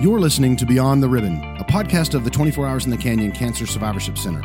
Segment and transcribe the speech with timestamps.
[0.00, 3.32] You're listening to Beyond the Ribbon, a podcast of the 24 Hours in the Canyon
[3.32, 4.40] Cancer Survivorship Center.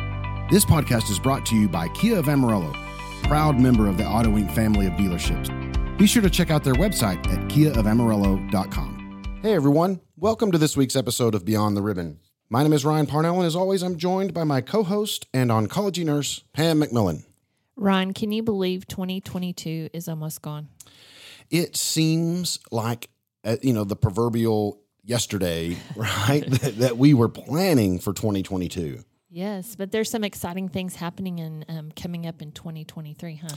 [0.50, 2.74] This podcast is brought to you by Kia of Amarillo,
[3.22, 4.54] proud member of the Auto Inc.
[4.54, 5.48] family of dealerships.
[5.96, 9.22] Be sure to check out their website at kiaofamarillo.com.
[9.40, 12.20] Hey everyone, welcome to this week's episode of Beyond the Ribbon.
[12.50, 15.48] My name is Ryan Parnell, and as always, I'm joined by my co host and
[15.48, 17.24] oncology nurse, Pam McMillan.
[17.76, 20.68] Ron, can you believe 2022 is almost gone?
[21.48, 23.08] It seems like,
[23.42, 26.44] uh, you know, the proverbial yesterday, right?
[26.46, 29.02] that, that we were planning for 2022.
[29.28, 33.56] Yes, but there's some exciting things happening and um, coming up in 2023, huh?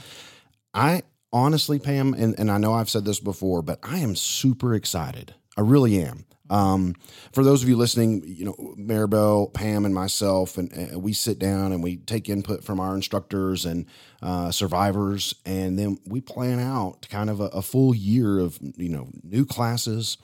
[0.74, 4.74] I honestly, Pam, and, and I know I've said this before, but I am super
[4.74, 5.34] excited.
[5.56, 6.26] I really am.
[6.50, 6.96] Um,
[7.32, 11.38] for those of you listening, you know, Maribel, Pam, and myself, and, and we sit
[11.38, 13.86] down and we take input from our instructors and
[14.20, 18.88] uh, survivors, and then we plan out kind of a, a full year of you
[18.88, 20.18] know new classes,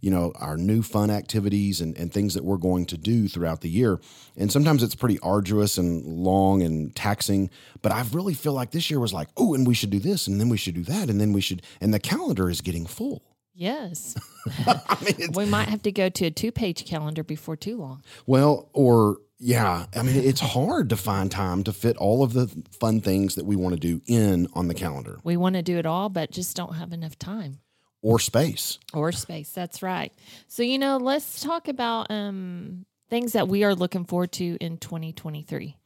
[0.00, 3.60] you know, our new fun activities and, and things that we're going to do throughout
[3.60, 4.00] the year.
[4.36, 7.50] And sometimes it's pretty arduous and long and taxing.
[7.82, 10.26] But I really feel like this year was like, oh, and we should do this,
[10.26, 12.86] and then we should do that, and then we should, and the calendar is getting
[12.86, 13.22] full.
[13.54, 14.14] Yes.
[14.66, 18.02] I mean, we might have to go to a two page calendar before too long.
[18.26, 22.48] well, or yeah, I mean, it's hard to find time to fit all of the
[22.80, 25.78] fun things that we want to do in on the calendar We want to do
[25.78, 27.60] it all, but just don't have enough time
[28.02, 28.78] or space.
[28.94, 29.50] or space.
[29.50, 30.12] That's right.
[30.46, 34.78] So, you know, let's talk about um, things that we are looking forward to in
[34.78, 35.76] 2023.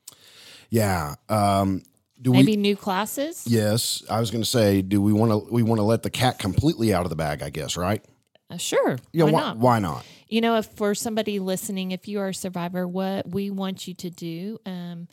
[0.70, 1.14] Yeah.
[1.28, 1.82] Um,
[2.20, 2.56] do Maybe we?
[2.56, 3.44] new classes.
[3.46, 5.52] Yes, I was going to say, do we want to?
[5.52, 8.04] We want to let the cat completely out of the bag, I guess, right?
[8.48, 8.98] Uh, sure.
[9.12, 9.24] Yeah.
[9.24, 9.56] why why, not?
[9.56, 10.04] why not?
[10.28, 13.94] you know, if for somebody listening, if you are a survivor, what we want you
[13.94, 15.08] to do um,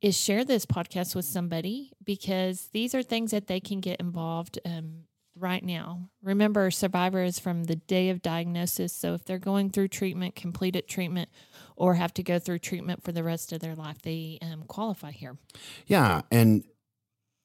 [0.00, 4.60] is share this podcast with somebody because these are things that they can get involved
[4.64, 5.04] um,
[5.42, 6.08] right now.
[6.22, 8.92] Remember, survivor is from the day of diagnosis.
[8.92, 11.28] So if they're going through treatment, completed treatment,
[11.76, 15.10] or have to go through treatment for the rest of their life, they um, qualify
[15.10, 15.36] here.
[15.86, 16.64] Yeah, and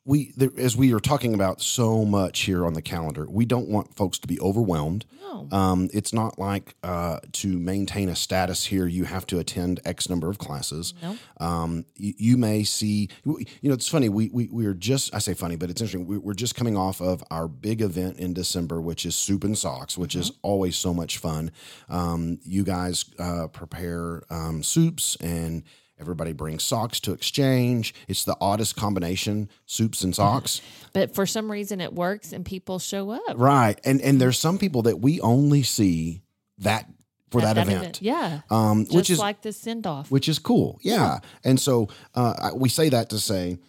[0.08, 3.68] we, there, as we are talking about so much here on the calendar, we don't
[3.68, 5.06] want folks to be overwhelmed.
[5.22, 5.50] No.
[5.52, 10.10] Um, it's not like uh, to maintain a status here, you have to attend X
[10.10, 10.94] number of classes.
[11.02, 11.18] No.
[11.42, 14.08] Um, you, you may see, you know, it's funny.
[14.08, 16.08] We, we, we are just, I say funny, but it's interesting.
[16.08, 19.58] We, we're just coming off of our big event in December, which is Soup and
[19.58, 21.52] Socks, which is always so much fun.
[21.90, 25.64] Um, you guys uh, prepare um, soups and
[26.00, 27.94] everybody brings socks to exchange.
[28.08, 30.62] It's the oddest combination, soups and socks.
[30.94, 33.22] But for some reason, it works and people show up.
[33.36, 33.80] right.
[33.86, 36.22] And, and there's some people that we only see
[36.60, 36.90] that
[37.30, 38.02] for at that, event.
[38.02, 38.42] Yeah.
[38.50, 40.10] Um, Just which is like the send off.
[40.10, 40.80] which is cool.
[40.82, 41.20] Yeah.
[41.44, 43.60] And so uh, we say that to say,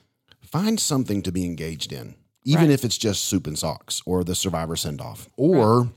[0.41, 2.15] find something to be engaged in,
[2.45, 2.71] even Right.
[2.73, 5.91] if it's just soup and socks or the survivor send off, or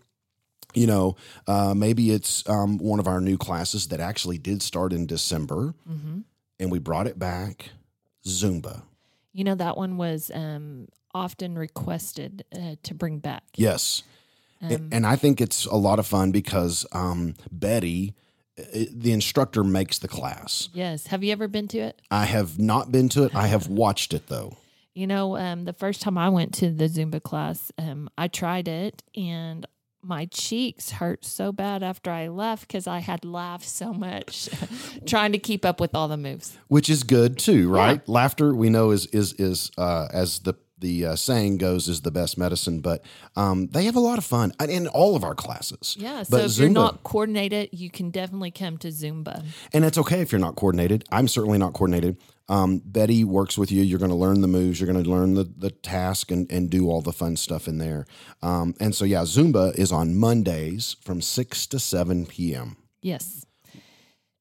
[0.73, 1.15] you know,
[1.47, 5.73] uh, maybe it's um, one of our new classes that actually did start in December,
[5.87, 6.19] hmm
[6.59, 7.71] and we brought it back.
[8.23, 8.83] Zumba.
[9.33, 13.43] You know, that one was um, often requested uh, to bring back.
[13.55, 14.03] Yes.
[14.61, 18.13] Um, and I think it's a lot of fun because um, Betty,
[18.59, 20.69] uh, the instructor, makes the class.
[20.71, 21.07] yes.
[21.07, 21.99] Have you ever been to it?
[22.11, 23.35] I have not been to it.
[23.35, 24.57] I have watched it though.
[24.93, 28.67] You know, um, the first time I went to the Zumba class, um, I tried
[28.67, 29.65] it and
[30.03, 34.49] my cheeks hurt so bad after I left because I had laughed so much
[35.05, 36.57] trying to keep up with all the moves.
[36.67, 38.07] which is good too, right?
[38.09, 42.11] Laughter we know is is is uh, as the the uh, saying goes is the
[42.11, 43.03] best medicine, but
[43.35, 45.95] um, they have a lot of fun in all of our classes.
[45.97, 46.23] Yeah.
[46.23, 49.45] So But if you're not coordinated, you can definitely come to Zumba.
[49.73, 51.05] and it's okay if you're not coordinated.
[51.11, 52.17] I'm certainly not coordinated.
[52.49, 53.81] Um, Betty works with you.
[53.81, 54.81] You're going to learn the moves.
[54.81, 57.77] You're going to learn the the task and and do all the fun stuff in
[57.77, 58.05] there.
[58.41, 62.75] Um, and so yeah, Zumba is on Mondays from six to seven p.m.
[63.01, 63.45] Yes.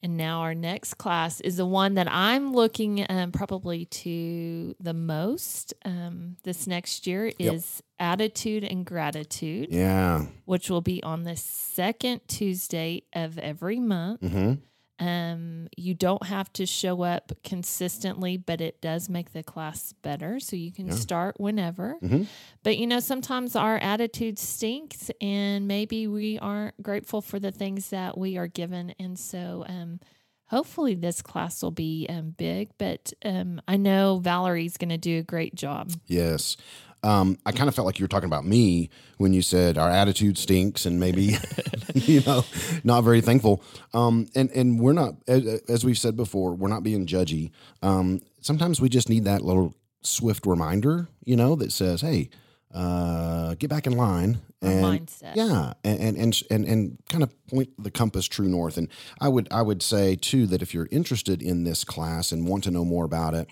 [0.03, 4.95] And now our next class is the one that I'm looking um, probably to the
[4.95, 10.25] most um, this next year is attitude and gratitude, Yeah.
[10.47, 14.21] which will be on the second Tuesday of every month.
[14.23, 14.55] hmm
[15.01, 20.39] Um, you don't have to show up consistently, but it does make the class better.
[20.39, 20.95] So you can Yeah.
[20.95, 21.97] start whenever.
[22.03, 22.27] Mhm.
[22.63, 27.89] But you know, sometimes our attitude stinks, and maybe we aren't grateful for the things
[27.91, 28.95] that we are given.
[28.99, 30.01] And so, um,
[30.47, 32.71] hopefully, this class will be um, big.
[32.77, 35.93] But um, I know Valerie's going to do a great job.
[36.07, 36.57] Yes.
[37.03, 39.89] Um, I kind of felt like you were talking about me when you said our
[39.89, 41.37] attitude stinks and maybe,
[41.95, 42.45] you know,
[42.85, 43.63] not very thankful.
[43.95, 47.53] Um, and, and we're not, as, as we've said before, we're not being judgy.
[47.83, 52.29] Um, sometimes we just need that little swift reminder, you know, that says, hey,
[52.75, 55.35] uh, get back in line and mindset.
[55.35, 58.77] yeah, and and and and, and kind of point the compass true north.
[58.77, 58.89] And
[59.21, 62.65] I would I would say too that if you're interested in this class and want
[62.65, 63.49] to know more about it,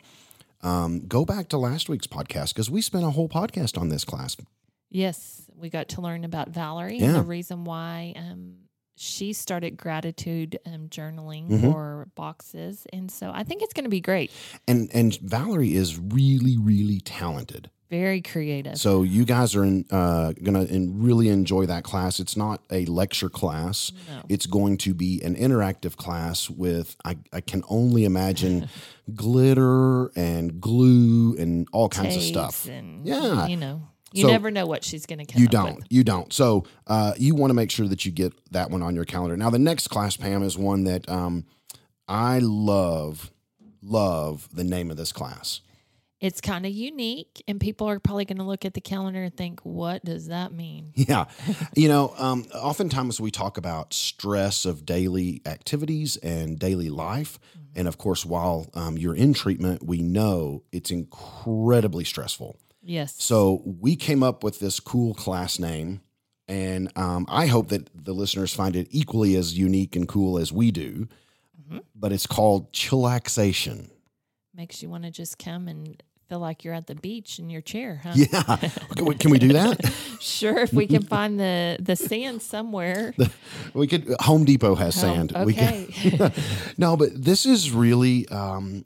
[0.62, 4.04] um, go back to last week's podcast because we spent a whole podcast on this
[4.04, 4.36] class.
[4.90, 7.06] Yes, we got to learn about Valerie Yeah.
[7.08, 8.54] and the reason why um,
[8.96, 11.60] she started gratitude um, journaling Mhm.
[11.60, 14.30] for boxes, and so I think it's going to be great.
[14.66, 17.70] And and Valerie is really really talented.
[17.90, 18.76] Very creative.
[18.76, 22.20] So you guys are in, uh, gonna in really enjoy that class.
[22.20, 23.92] It's not a lecture class.
[24.08, 24.22] no.
[24.28, 28.68] It's going to be an interactive class with I, I can only imagine
[29.14, 32.66] glitter and glue and all kinds of stuff.
[32.68, 33.46] And, Yeah.
[33.46, 35.40] you know, you So- never know what she's going to come.
[35.40, 35.82] You don't.
[35.90, 36.32] You don't.
[36.32, 39.36] So uh, you want to make sure that you get that one on your calendar.
[39.36, 41.44] Now the next class, Pam, is one that um,
[42.06, 43.30] I love.
[43.80, 45.60] Love the name of this class.
[46.20, 49.36] It's kind of unique, and people are probably going to look at the calendar and
[49.36, 51.26] think, "What does that mean?" Yeah.
[51.76, 57.38] you know, um, oftentimes we talk about stress of daily activities and daily life.
[57.76, 62.58] And of course, while um, you're in treatment, we know it's incredibly stressful.
[62.82, 63.14] Yes.
[63.18, 66.00] So we came up with this cool class name.
[66.48, 70.50] And um, I hope that the listeners find it equally as unique and cool as
[70.50, 71.06] we do.
[71.70, 71.82] Mhm.
[71.94, 73.90] But it's called chillaxation.
[74.54, 77.60] makes you want to just come and feel like you're at the beach in your
[77.62, 78.12] chair, huh?
[78.14, 78.56] Yeah.
[78.96, 79.80] Can we, can we do that?
[80.20, 83.14] Sure, if we can find the the sand somewhere.
[83.74, 84.16] We could.
[84.20, 85.32] Home Depot has Oh, sand.
[85.46, 86.32] We can, okay.
[86.76, 88.84] no, but this is really um,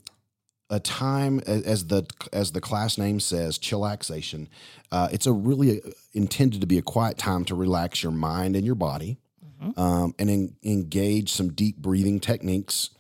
[0.69, 2.05] a time as the
[2.35, 4.49] as the class name says, chillaxation.
[4.91, 5.81] Uh, it's a really
[6.13, 9.17] intended to be a quiet time to relax your mind and your body,
[9.63, 9.79] Mhm.
[9.79, 12.91] um, and en- engage some deep breathing techniques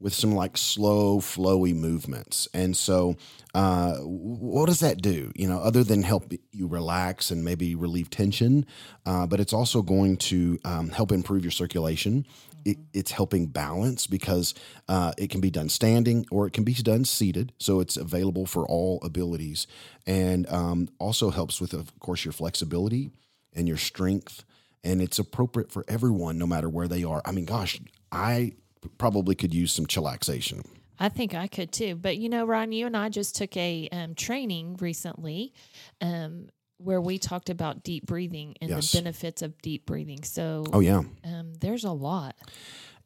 [0.00, 2.48] with some like slow, flowy movements.
[2.54, 3.16] And so,
[3.54, 5.30] uh, what does that do?
[5.34, 8.64] You know, other than help you relax and maybe relieve tension,
[9.04, 12.26] uh, but it's also going to um, help improve your circulation.
[12.64, 14.54] It, it's helping balance because
[14.88, 17.52] uh, it can be done standing or it can be done seated.
[17.58, 19.66] So it's available for all abilities
[20.06, 23.10] and um, also helps with, of course, your flexibility
[23.54, 24.44] and your strength.
[24.84, 27.20] And it's appropriate for everyone, no matter where they are.
[27.24, 27.80] I mean, gosh,
[28.12, 28.52] I
[28.98, 30.64] probably could use some chillaxation.
[30.98, 31.94] I think I could too.
[31.94, 35.52] But you know, Ron, you and I just took a um, training recently
[36.00, 36.48] um,
[36.78, 38.92] where we talked about deep breathing and Yes.
[38.92, 40.22] the benefits of deep breathing.
[40.24, 41.02] So Oh, yeah.
[41.24, 42.36] um, there's a lot.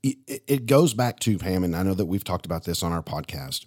[0.03, 2.83] it, it- it goes back to Pam, and I know that we've talked about this
[2.83, 3.67] on our podcast.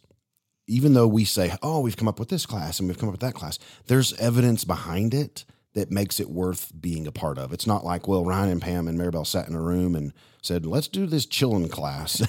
[0.69, 3.13] Even though we say, "Oh, we've come up with this class and we've come up
[3.13, 3.57] with that class,"
[3.87, 5.45] there's evidence behind it
[5.77, 7.53] that makes it worth being a part of.
[7.53, 10.65] It's not like, well, Ryan and Pam and Maribel sat in a room and said,
[10.65, 12.21] "Let's do this chilling class."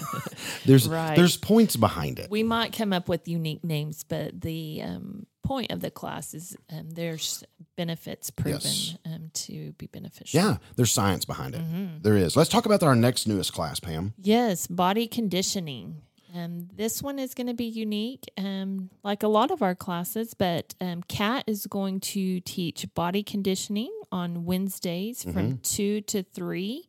[0.66, 1.16] there's Right.
[1.16, 2.30] there's points behind it.
[2.30, 6.56] We might come up with unique names, but the um, point of the class is
[6.70, 7.42] um, there's
[7.76, 8.96] benefits proven Yes.
[9.06, 10.38] um, to be beneficial.
[10.40, 11.60] yeah, there's science behind it.
[11.62, 12.02] Mm-hmm.
[12.02, 12.36] There is.
[12.36, 14.14] Let's talk about our next newest class, Pam.
[14.18, 16.02] Yes, body conditioning.
[16.38, 20.34] Um, this one is going to be unique, um, like a lot of our classes.
[20.34, 26.86] But um, Kat is going to teach body conditioning on Wednesdays from two to three.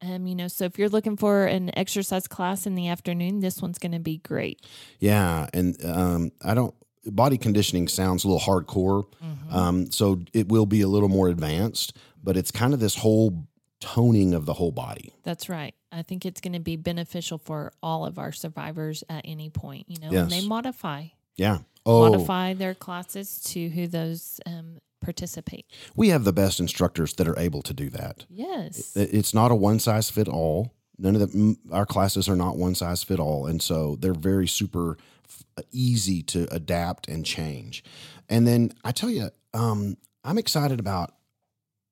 [0.00, 3.62] Um, you know, so if you're looking for an exercise class in the afternoon, this
[3.62, 4.60] one's going to be great.
[4.98, 6.74] Yeah, and um, I don't.
[7.04, 9.04] Body conditioning sounds a little hardcore,
[9.50, 11.96] um, so it will be a little more advanced.
[12.22, 13.48] But it's kind of this whole
[13.80, 15.12] toning of the whole body.
[15.24, 15.74] That's right.
[15.92, 19.86] I think it's going to be beneficial for all of our survivors at any point.
[19.88, 21.06] You know, and they modify
[21.36, 21.58] Yeah.
[21.84, 25.66] Oh, modify their classes to who those um, participate.
[25.96, 28.24] we have the best instructors that are able to do that.
[28.30, 28.96] Yes.
[28.96, 30.72] It- It's not a one size fit all.
[30.98, 34.46] None of the our classes are not one size fit all, and so they're very
[34.46, 37.82] super f- easy to adapt and change.
[38.28, 41.14] And then I tell you, um, I'm excited about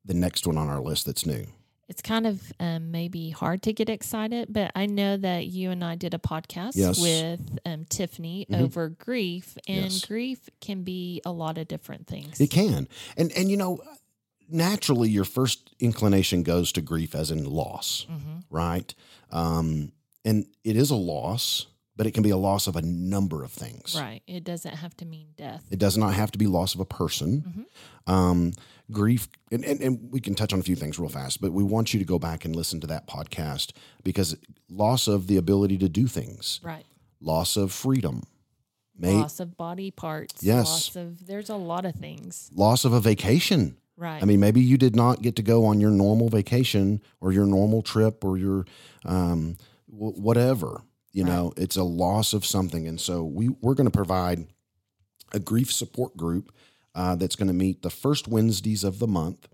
[0.04, 1.46] the next one on our list that's new.
[1.90, 5.82] It's kind of um, maybe hard to get excited, but I know that you and
[5.84, 7.00] I did a podcast Yes.
[7.00, 8.60] with um, Tiffany Mhm.
[8.62, 10.04] over grief, and Yes.
[10.04, 12.40] grief can be a lot of different things.
[12.40, 12.88] It can.
[13.16, 13.80] And and you know,
[14.48, 18.94] naturally your first inclination goes to grief as in loss, hmm right?
[19.30, 19.92] Um,
[20.24, 21.66] and it is a loss,
[21.96, 23.94] but it can be a loss of a number of things.
[23.96, 24.22] Right.
[24.26, 25.64] It doesn't have to mean death.
[25.70, 27.66] It does not have to be loss of a person.
[28.06, 28.52] Um,
[28.92, 31.62] grief, and, and, and we can touch on a few things real fast, but we
[31.62, 33.72] want you to go back and listen to that podcast
[34.04, 34.36] because
[34.68, 36.84] loss of the ability to do things, Right.
[37.20, 38.22] loss of freedom,
[38.98, 40.42] may, loss of body parts.
[40.42, 40.66] Yes.
[40.68, 42.50] Loss of, there's a lot of things.
[42.54, 43.76] loss of a vacation.
[43.96, 44.22] Right.
[44.22, 47.44] I mean, maybe you did not get to go on your normal vacation or your
[47.44, 48.64] normal trip or your
[49.04, 49.56] um,
[49.90, 50.80] w- whatever.
[51.12, 51.32] You Right.
[51.32, 54.46] know, it's a loss of something, and so we we're going to provide
[55.32, 56.52] a grief support group
[56.94, 59.48] uh, that's going to meet the first Wednesdays of the month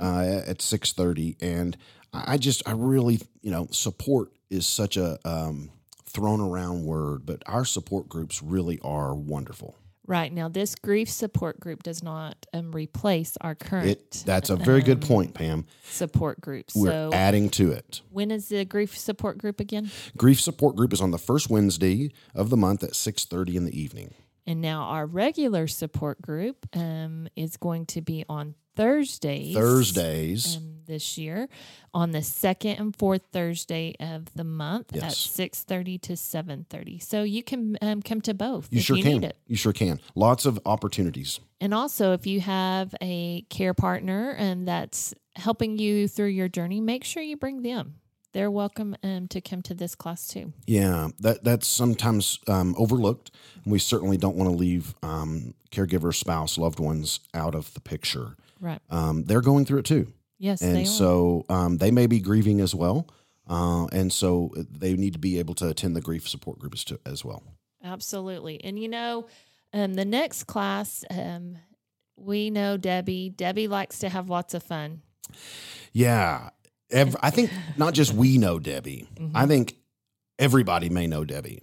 [0.00, 1.36] uh, at six thirty.
[1.40, 1.76] And
[2.12, 5.70] I just, I really, you know, support is such a um,
[6.04, 9.76] thrown around word, but our support groups really are wonderful.
[10.06, 14.56] Right now, this grief support group does not um, replace our current It that's a
[14.56, 15.64] very good point, Pam.
[15.84, 16.66] support group.
[16.74, 18.02] We're So, adding to it.
[18.10, 19.90] when is the grief support group again?
[20.16, 23.64] Grief support group is on the first Wednesday of the month at six thirty in
[23.64, 24.12] the evening.
[24.46, 29.54] And now our regular support group um, is going to be on Thursdays.
[29.54, 30.56] Thursdays.
[30.56, 31.48] um, this year
[31.94, 35.18] on the second and fourth Thursday of the month at Yes.
[35.18, 36.98] six thirty to seven thirty.
[36.98, 39.12] So you can um, come to both You sure you can.
[39.12, 39.36] need it.
[39.46, 40.00] You sure can.
[40.16, 41.38] Lots of opportunities.
[41.60, 46.80] And also, if you have a care partner and that's helping you through your journey,
[46.80, 47.94] make sure you bring them.
[48.32, 50.52] They're welcome um, to come to this class too.
[50.66, 53.30] Yeah, that that's sometimes um, overlooked.
[53.66, 58.36] We certainly don't want to leave um, caregiver, spouse, loved ones out of the picture.
[58.60, 58.80] Right.
[58.90, 62.60] Um, they're going through it too, Yes, they and so um, they may be grieving
[62.60, 63.08] as well,
[63.48, 66.98] uh, and so they need to be able to attend the grief support groups too,
[67.04, 67.42] as well.
[67.84, 68.62] Absolutely.
[68.64, 69.26] And you know,
[69.72, 71.58] um, the next class, um,
[72.16, 73.30] we know Debbie.
[73.30, 75.02] Debbie likes to have lots of fun.
[75.92, 76.50] Yeah,
[76.92, 79.08] ev- I think not just we know Debbie.
[79.16, 79.36] Mm-hmm.
[79.36, 79.76] I think
[80.38, 81.62] everybody may know Debbie.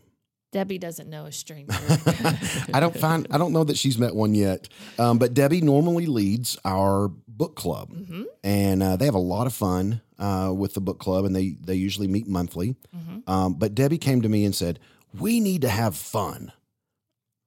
[0.51, 1.74] Debbie doesn't know a stranger.
[2.74, 4.67] I don't find I don't know that she's met one yet,
[4.98, 8.25] um, but Debbie normally leads our book club, Mhm.
[8.43, 11.50] and uh, they have a lot of fun uh, with the book club, and they
[11.63, 12.75] they usually meet monthly.
[12.95, 13.29] Mhm.
[13.29, 14.79] Um, but Debbie came to me and said,
[15.13, 16.51] "We need to have fun.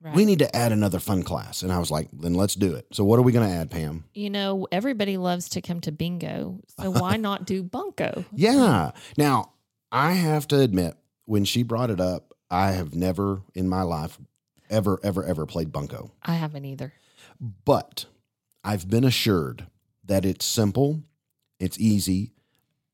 [0.02, 0.14] Right.
[0.14, 2.87] We need to add another fun class." And I was like, "Then let's do it."
[2.92, 4.04] So what are we going to add, Pam?
[4.14, 6.59] you know, everybody loves to come to bingo.
[6.80, 8.25] So why not do bunko?
[8.35, 8.90] Yeah.
[9.16, 9.52] Now
[9.92, 14.18] I have to admit, when she brought it up, I have never in my life
[14.71, 16.11] ever ever ever played bunco.
[16.23, 16.92] I haven't either.
[17.64, 18.06] but
[18.64, 19.66] I've been assured
[20.04, 21.02] that it's simple,
[21.61, 22.32] it's easy.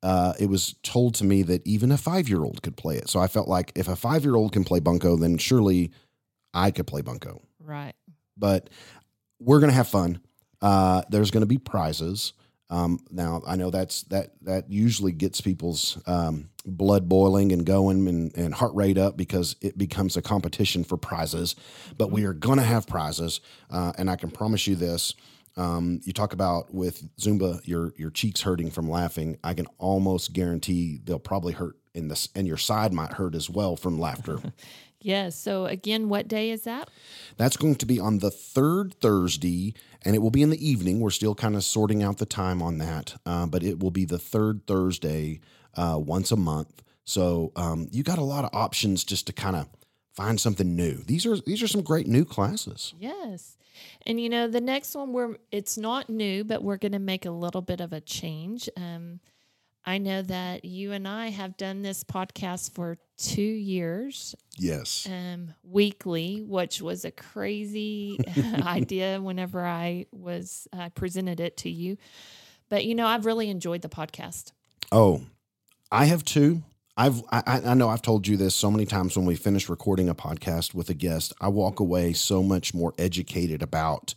[0.02, 3.08] Uh, it was told to me that even a five year old could play it.
[3.08, 5.90] So I felt like if a five year old can play Bunko, then surely
[6.54, 7.42] I could play Bunko.
[7.60, 7.94] Right.
[8.36, 8.70] But
[9.40, 10.20] we're going to have fun.
[10.60, 12.32] Uh, there's going to be prizes.
[12.70, 18.06] Um, now I know that's that that usually gets people's um, blood boiling and going
[18.06, 21.56] and, and heart rate up because it becomes a competition for prizes.
[21.96, 23.40] But we are going to have prizes,
[23.70, 25.14] uh, and I can promise you this:
[25.56, 29.38] um, you talk about with Zumba, your your cheeks hurting from laughing.
[29.42, 33.48] I can almost guarantee they'll probably hurt in this, and your side might hurt as
[33.48, 34.40] well from laughter.
[35.00, 35.36] Yes.
[35.36, 36.90] So again, what day is that?
[37.36, 39.74] That's going to be on the third Thursday,
[40.04, 41.00] and it will be in the evening.
[41.00, 44.04] We're still kind of sorting out the time on that, uh, but it will be
[44.04, 45.40] the third Thursday
[45.74, 46.82] uh, once a month.
[47.04, 49.68] So um, you got a lot of options just to kind of
[50.12, 50.96] find something new.
[51.06, 52.92] These are these are some great new classes.
[52.98, 53.56] Yes.
[54.04, 57.24] And you know, the next one we're it's not new, but we're going to make
[57.24, 58.68] a little bit of a change.
[58.76, 59.20] Um
[59.88, 65.06] I know that you and I have done this podcast for 2 years Yes.
[65.10, 68.18] um weekly, which was a crazy
[68.62, 71.96] idea whenever I was I presented it to you.
[72.68, 74.52] But you know, I've really enjoyed the podcast.
[74.92, 75.22] Oh,
[75.90, 76.62] I have too.
[76.98, 80.10] I've I I know I've told you this so many times when we finish recording
[80.10, 84.12] a podcast with a guest, I walk away so much more educated about,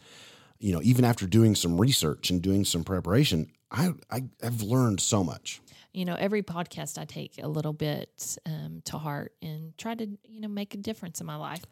[0.59, 4.99] you know, even after doing some research and doing some preparation, I, I I've learned
[4.99, 5.61] so much.
[5.93, 10.05] you know every podcast i take a little bit um, to heart and try to
[10.23, 11.63] you know make a difference in my life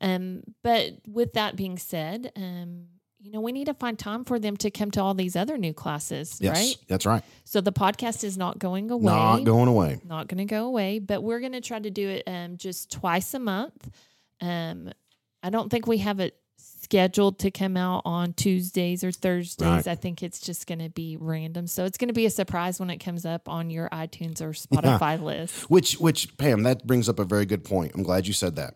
[0.00, 2.86] um, but with that being said um,
[3.20, 5.56] you know we need to find time for them to come to all these other
[5.58, 7.22] new classes Yes, right that's right.
[7.44, 10.00] so the podcast is not going away Not going away.
[10.04, 12.90] not going to go away but we're going to try to do it um, just
[12.92, 13.88] twice a month
[14.40, 14.90] um,
[15.42, 16.36] i don't think we have it
[16.80, 19.88] scheduled to come out on tuesdays or thursdays Right.
[19.88, 22.78] i think it's just going to be random so it's going to be a surprise
[22.80, 27.08] when it comes up on your itunes or spotify list Which which Pam, that brings
[27.08, 27.92] up a very good point.
[27.94, 28.74] I'm glad you said that.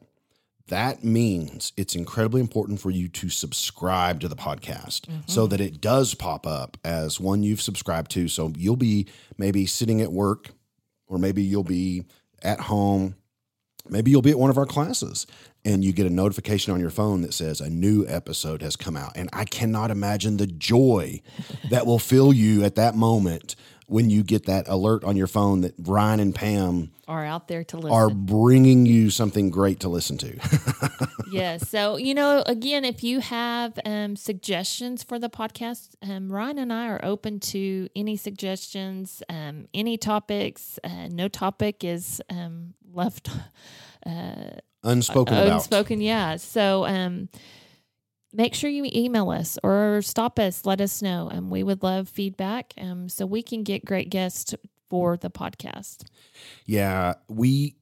[0.68, 5.20] That means it's incredibly important for you to subscribe to the podcast mm-hmm.
[5.26, 8.28] so that it does pop up as one you've subscribed to.
[8.28, 10.50] So you'll be maybe sitting at work
[11.08, 12.04] or maybe you'll be
[12.42, 13.16] at home.
[13.88, 15.26] Maybe you'll be at one of our classes
[15.64, 18.96] and you get a notification on your phone that says a new episode has come
[18.96, 19.12] out.
[19.16, 21.22] And I cannot imagine the joy
[21.70, 23.54] that will fill you at that moment
[23.86, 27.62] when you get that alert on your phone that Ryan and Pam are out there
[27.62, 30.38] to listen are bringing you something great to listen to.
[31.30, 31.58] yeah.
[31.58, 36.72] So, you know, again, if you have um, suggestions for the podcast, um, Ryan and
[36.72, 40.78] I are open to any suggestions, um, any topics.
[40.82, 43.28] Uh, no topic is um, left
[44.84, 45.52] Unspoken about.
[45.52, 46.00] unspoken.
[46.00, 46.36] Yeah.
[46.36, 47.28] So, um,
[48.32, 50.64] make sure you email us or stop us.
[50.64, 51.28] Let us know.
[51.30, 54.54] Um, we would love feedback um, so we can get great guests
[54.88, 56.04] for the podcast.
[56.66, 57.76] Yeah, we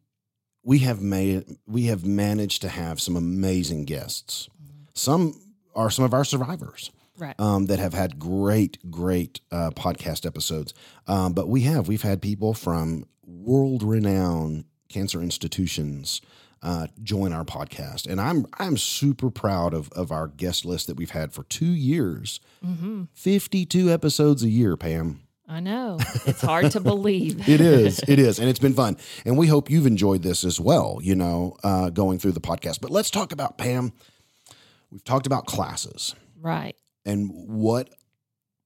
[0.63, 4.49] we have made we have managed to have some amazing guests.
[4.95, 5.41] Some
[5.75, 7.39] are some of our survivors Right.
[7.39, 10.73] um, that have had great, great uh, podcast episodes.
[11.07, 16.21] Um, but we have we've had people from world renowned cancer institutions
[16.63, 20.97] uh, join our podcast, and I'm I'm super proud of of our guest list that
[20.97, 25.23] we've had for two years, hmm fifty two episodes a year, Pam.
[25.49, 25.99] I know.
[26.27, 27.49] It's hard to believe.
[27.49, 28.01] It is.
[28.07, 28.39] It is.
[28.39, 28.97] And it's been fun.
[29.25, 32.81] And we hope you've enjoyed this as well, you know, uh, going through the podcast.
[32.81, 33.93] But let's talk about, Pam,
[34.93, 36.77] we've talked about classes right.
[37.05, 37.93] and what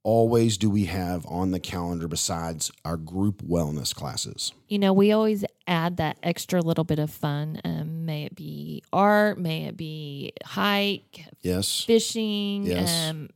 [0.05, 4.53] always do we have on the calendar besides our group wellness classes?
[4.69, 7.61] You know, we always add that extra little bit of fun.
[7.65, 11.81] Um, may it be art, may it be hike, Yes.
[11.81, 13.11] fishing, Yes.
[13.11, 13.31] um,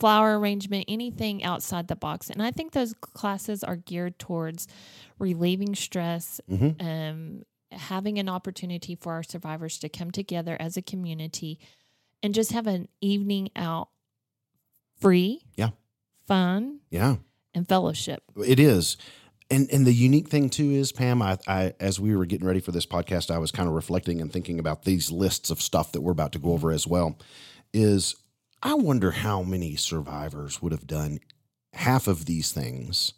[0.00, 2.30] flower arrangement, anything outside the box.
[2.30, 4.66] And I think those classes are geared towards
[5.18, 6.82] relieving stress, Mhm.
[6.82, 11.58] um, having an opportunity for our survivors to come together as a community
[12.22, 13.88] and just have an evening out
[15.00, 15.70] free, Yeah.
[16.26, 17.16] Fun, Yeah.
[17.54, 18.22] and fellowship.
[18.46, 18.96] It is.
[19.50, 22.60] And and the unique thing too is Pam, I, I as we were getting ready
[22.60, 25.92] for this podcast, I was kind of reflecting and thinking about these lists of stuff
[25.92, 27.18] that we're about to go over as well.
[27.72, 28.16] Is
[28.62, 31.18] I wonder how many survivors would have done
[31.74, 33.12] half of these things.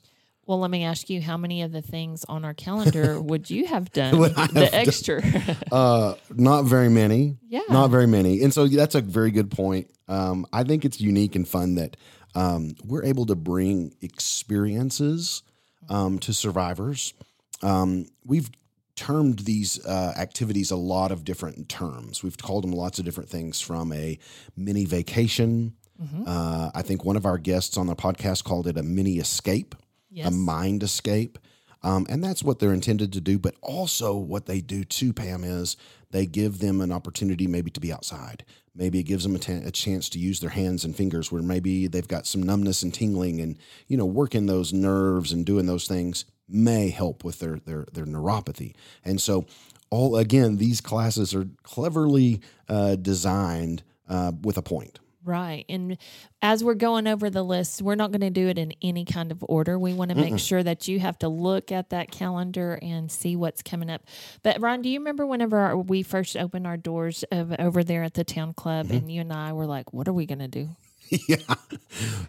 [0.46, 3.66] Well, let me ask you, how many of the things on our calendar would you
[3.66, 4.14] have done?
[4.36, 4.74] I have the done?
[4.74, 5.22] extra.
[5.72, 7.36] Uh, not very many.
[7.48, 7.62] yeah.
[7.68, 8.42] Not very many.
[8.42, 9.90] And so that's a very good point.
[10.08, 11.96] Um, I think it's unique and fun that
[12.36, 15.42] um, we're able to bring experiences
[15.88, 17.14] um, to survivors.
[17.62, 18.50] Um, we've
[18.94, 22.22] termed these uh, activities a lot of different terms.
[22.22, 24.18] We've called them lots of different things from a
[24.56, 25.74] mini vacation.
[26.00, 26.24] Mhm.
[26.26, 29.74] Uh, I think one of our guests on the podcast called it a mini escape
[30.16, 30.26] yes.
[30.26, 31.38] a mind escape.
[31.82, 33.38] Um, and that's what they're intended to do.
[33.38, 35.76] But also, what they do too, Pam, is
[36.10, 38.44] they give them an opportunity maybe to be outside.
[38.74, 42.06] Maybe it gives them a, chance to use their hands and fingers where maybe they've
[42.06, 43.56] got some numbness and tingling and,
[43.88, 48.04] you know, working those nerves and doing those things may help with their, their, their
[48.04, 48.74] neuropathy.
[49.04, 49.46] And so,
[49.88, 54.98] all again, these classes are cleverly uh, designed uh, with a point.
[55.26, 55.64] Right.
[55.68, 55.98] And
[56.40, 59.32] as we're going over the list, we're not going to do it in any kind
[59.32, 59.76] of order.
[59.76, 63.34] We want to make sure that you have to look at that calendar and see
[63.34, 64.02] what's coming up.
[64.44, 68.04] But Ron, do you remember whenever our, we first opened our doors of, over there
[68.04, 70.48] at the town club and you and I were like, what are we going to
[70.48, 70.68] do?
[71.28, 71.36] yeah.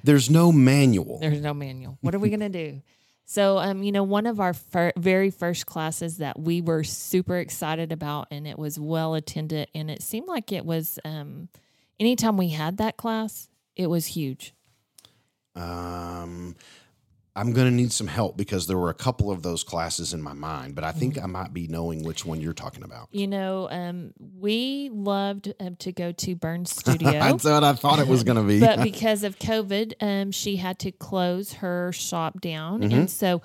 [0.04, 1.20] There's no manual.
[1.20, 2.00] There's no manual.
[2.02, 2.82] What are we going to do?
[3.30, 7.38] So, um, you know, one of our fir- very first classes that we were super
[7.38, 11.50] excited about, and it was well attended, and it seemed like it was, um,
[12.00, 14.54] anytime we had that class, it was huge.
[15.56, 16.56] Um,
[17.36, 20.22] I'm going to need some help because there were a couple of those classes in
[20.22, 21.24] my mind, but I think Mm-hmm.
[21.24, 23.10] I might be knowing which one you're talking about.
[23.12, 27.12] You know, um, we loved um, to go to Burns Studio.
[27.12, 28.60] That's what I thought it was going to be.
[28.60, 32.82] but because of COVID, um, she had to close her shop down.
[32.82, 32.94] Mhm.
[32.94, 33.42] And so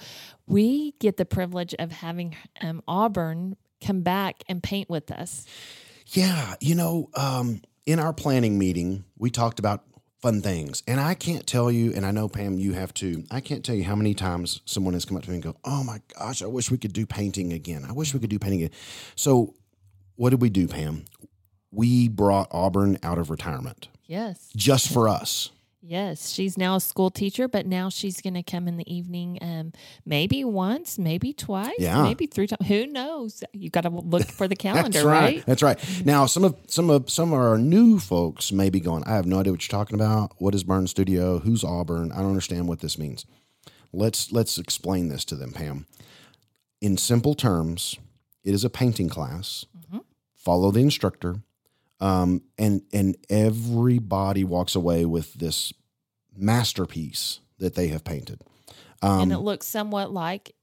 [0.47, 5.45] we get the privilege of having um, Auburn come back and paint with us.
[6.09, 9.85] yeah, you know, um, in our planning meeting, we talked about
[10.21, 13.25] fun things, and I can't tell you, and I know Pam, you have too.
[13.31, 15.57] I can't tell you how many times someone has come up to me and go,
[15.65, 17.85] "Oh my gosh, I wish we could do painting again.
[17.85, 18.79] I wish we could do painting again."
[19.17, 19.55] So,
[20.15, 21.05] what did we do, Pam?
[21.73, 24.49] We brought Auburn out of retirement Yes.
[24.55, 25.51] just for us.
[25.85, 26.31] Yes.
[26.31, 29.73] She's now a school teacher, but now she's going to come in the evening, um,
[30.07, 32.03] maybe once, maybe twice, Yeah.
[32.05, 32.69] maybe three times.
[32.69, 33.43] Who knows?
[33.53, 35.45] You got to look for the calendar, That's right?
[35.45, 35.79] That's right.
[36.05, 39.03] Now, some of some of some of our new folks may be going.
[39.05, 40.33] I have no idea what you're talking about.
[40.39, 41.41] What is Burn Studio?
[41.41, 42.13] Who's Auburn?
[42.13, 43.27] I don't understand what this means.
[43.93, 45.87] Let's let's explain this to them, Pam.
[46.81, 47.97] In simple terms,
[48.45, 49.67] it is a painting class.
[49.93, 50.03] Mhm.
[50.37, 51.43] Follow the instructor,
[52.03, 55.73] um, and and everybody walks away with this
[56.37, 58.43] masterpiece that they have painted.
[59.01, 60.55] Um, and it looks somewhat like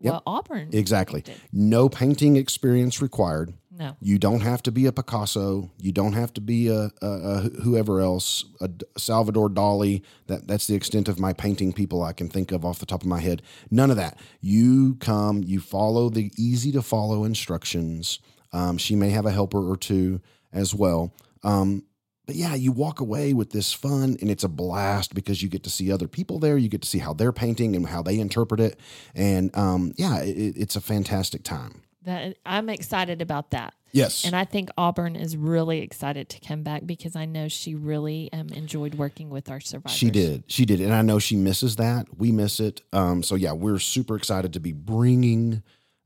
[0.00, 0.12] Yep.
[0.14, 0.68] what Auburn.
[0.72, 1.22] exactly.
[1.22, 1.42] painted.
[1.52, 3.54] No painting experience required.
[3.76, 3.96] No.
[4.00, 5.70] You don't have to be a Picasso.
[5.78, 10.02] You don't have to be a, a, a whoever else, a Salvador Dali.
[10.26, 13.02] That that's the extent of my painting people I can think of off the top
[13.02, 13.42] of my head.
[13.70, 14.18] None of that.
[14.40, 18.18] You come, you follow the easy to follow instructions.
[18.52, 20.20] Um, she may have a helper or two
[20.52, 21.12] as well.
[21.42, 21.84] Um,
[22.26, 25.62] but yeah, you walk away with this fun and it's a blast because you get
[25.64, 26.58] to see other people there.
[26.58, 28.78] You get to see how they're painting and how they interpret it.
[29.14, 31.82] And um, yeah, it, it's a fantastic time.
[32.08, 33.74] that I'm excited about that.
[33.92, 34.24] Yes.
[34.24, 38.30] And I think Auburn is really excited to come back because I know she really
[38.32, 39.96] um, enjoyed working with our survivors.
[39.96, 40.44] She did.
[40.46, 40.80] She did.
[40.80, 42.06] And I know she misses that.
[42.18, 42.82] We miss it.
[42.92, 45.62] Um, so, yeah, we're super excited to be bringing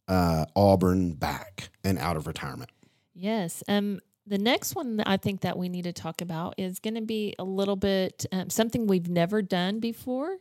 [0.07, 2.71] uh, Auburn back and out of retirement.
[3.15, 3.65] Yes.
[3.67, 7.03] Um, the next one I think that we need to talk about is going to
[7.03, 10.37] be a little bit um, something we've never done before,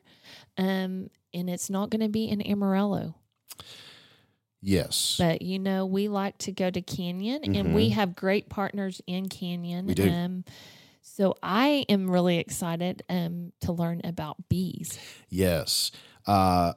[0.58, 3.16] um, and it's not going to be in Amarillo.
[4.62, 5.16] Yes.
[5.18, 9.28] But you know, we like to go to Canyon, and we have great partners in
[9.28, 9.88] Canyon.
[9.88, 10.04] Mm-hmm.
[10.04, 10.10] We do.
[10.10, 10.46] Um,
[11.02, 15.00] so I am really excited um, to learn about bees.
[15.30, 15.92] Yes.
[16.28, 16.74] Uh,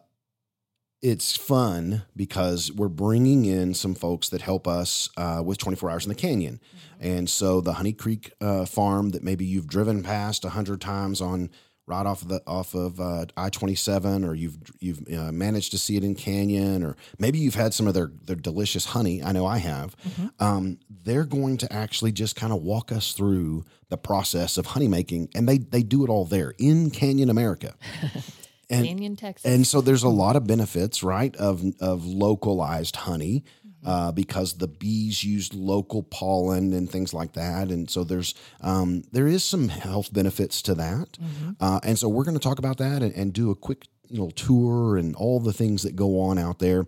[1.04, 6.06] it's fun because we're bringing in some folks that help us uh, with 24 Hours
[6.06, 6.58] in the Canyon.
[6.98, 11.20] And so the Honey Creek uh, farm that maybe you've driven past a hundred times
[11.20, 11.50] on
[11.86, 15.72] right off of the off of uh, I twenty seven, or you've you've uh, managed
[15.72, 19.22] to see it in Canyon, or maybe you've had some of their their delicious honey.
[19.22, 19.94] I know I have.
[20.40, 24.88] Um, they're going to actually just kind of walk us through the process of honey
[24.88, 27.74] making, and they they do it all there in Canyon, America.
[28.70, 29.50] And- Canyon, Texas.
[29.50, 33.44] And so there's a lot of benefits, right, of of localized honey.
[33.86, 39.02] Uh, because the bees use local pollen and things like that, and so there's um,
[39.12, 41.18] there is some health benefits to that,
[41.60, 44.18] uh, and so we're going to talk about that and, and do a quick you
[44.18, 46.86] know tour and all the things that go on out there.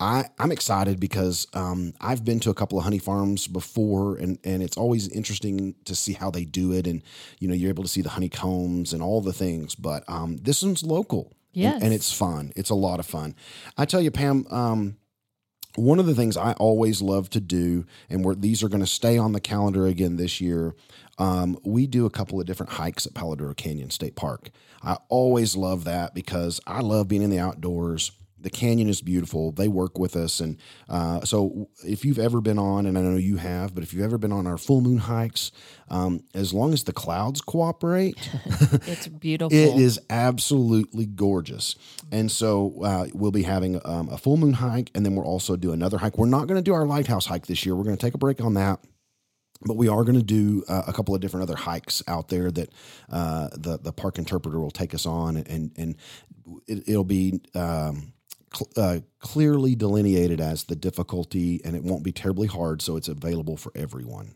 [0.00, 4.38] I I'm excited because um, I've been to a couple of honey farms before, and
[4.44, 7.02] and it's always interesting to see how they do it, and
[7.38, 10.62] you know you're able to see the honeycombs and all the things, but um, this
[10.62, 11.24] one's local.
[11.26, 11.82] and- Yes.
[11.82, 12.50] and, it's fun.
[12.56, 13.34] It's a lot of fun.
[13.76, 14.46] I tell you, Pam.
[14.50, 14.96] Um,
[15.76, 18.86] one of the things I always love to do, and where these are going to
[18.86, 20.74] stay on the calendar again this year,
[21.18, 24.50] um, we do a couple of different hikes at Palo Duro Canyon State Park.
[24.82, 28.12] I always love that because I love being in the outdoors.
[28.38, 29.52] The canyon is beautiful.
[29.52, 33.14] They work with us, and uh, so if you've ever been on, and I know
[33.14, 35.52] you have, but if you've ever been on our full moon hikes,
[35.88, 38.16] um, as long as the clouds cooperate,
[38.84, 39.56] it's beautiful.
[39.56, 41.76] it is absolutely gorgeous.
[42.10, 45.54] And so uh, we'll be having um, a full moon hike, and then we'll also
[45.54, 46.18] do another hike.
[46.18, 47.76] We're not going to do our lighthouse hike this year.
[47.76, 48.80] We're going to take a break on that.
[49.64, 52.50] But we are going to do uh, a couple of different other hikes out there
[52.50, 52.70] that
[53.10, 55.96] uh, the the park interpreter will take us on, and and
[56.66, 58.12] it, it'll be um,
[58.76, 63.56] uh, clearly delineated as the difficulty, and it won't be terribly hard, so it's available
[63.56, 64.34] for everyone.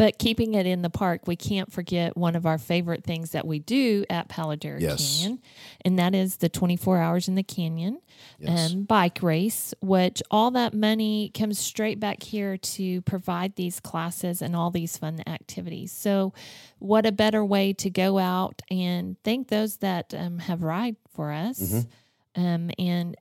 [0.00, 3.46] But keeping it in the park, we can't forget one of our favorite things that
[3.46, 5.20] we do at Palo Yes.
[5.20, 5.42] Canyon,
[5.84, 8.00] and that is the 24 Hours in the Canyon
[8.38, 8.72] Yes.
[8.72, 14.40] um, bike race, which all that money comes straight back here to provide these classes
[14.40, 15.92] and all these fun activities.
[15.92, 16.32] So,
[16.78, 21.30] what a better way to go out and thank those that um, have ride for
[21.30, 21.60] us.
[21.60, 22.42] Mm-hmm.
[22.42, 23.16] Um, and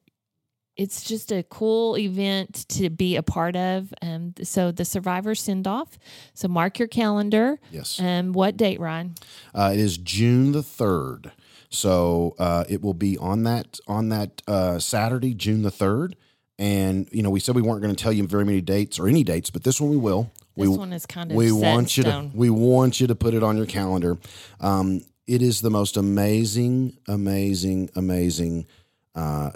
[0.80, 3.94] it's just a cool event to be a part of.
[4.02, 6.00] Um, so the survivor send off.
[6.34, 7.60] So mark your calendar.
[7.70, 8.00] Yes.
[8.00, 9.16] Um, what date, Ryan?
[9.54, 11.34] Uh, it is June the third,
[11.70, 16.16] so uh, it will be on that on that uh, Saturday, June the third.
[16.58, 19.10] And you know, we said we weren't going to tell you very many dates or
[19.10, 20.32] any dates, but this one we will.
[20.56, 23.34] This we one is kind of we want you to we want you to put
[23.34, 24.18] it on your calendar.
[24.62, 28.66] Um, it is the most amazing, amazing, amazing
[29.14, 29.52] uh,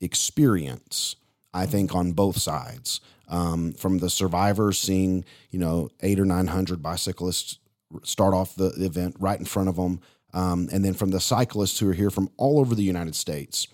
[0.00, 1.16] experience.
[1.52, 6.48] I think on both sides, um, from the survivors seeing you know eight or nine
[6.48, 7.58] hundred bicyclists
[8.02, 10.00] start off the event right in front of them,
[10.32, 13.66] um, and then from the cyclists who are here from all over the United States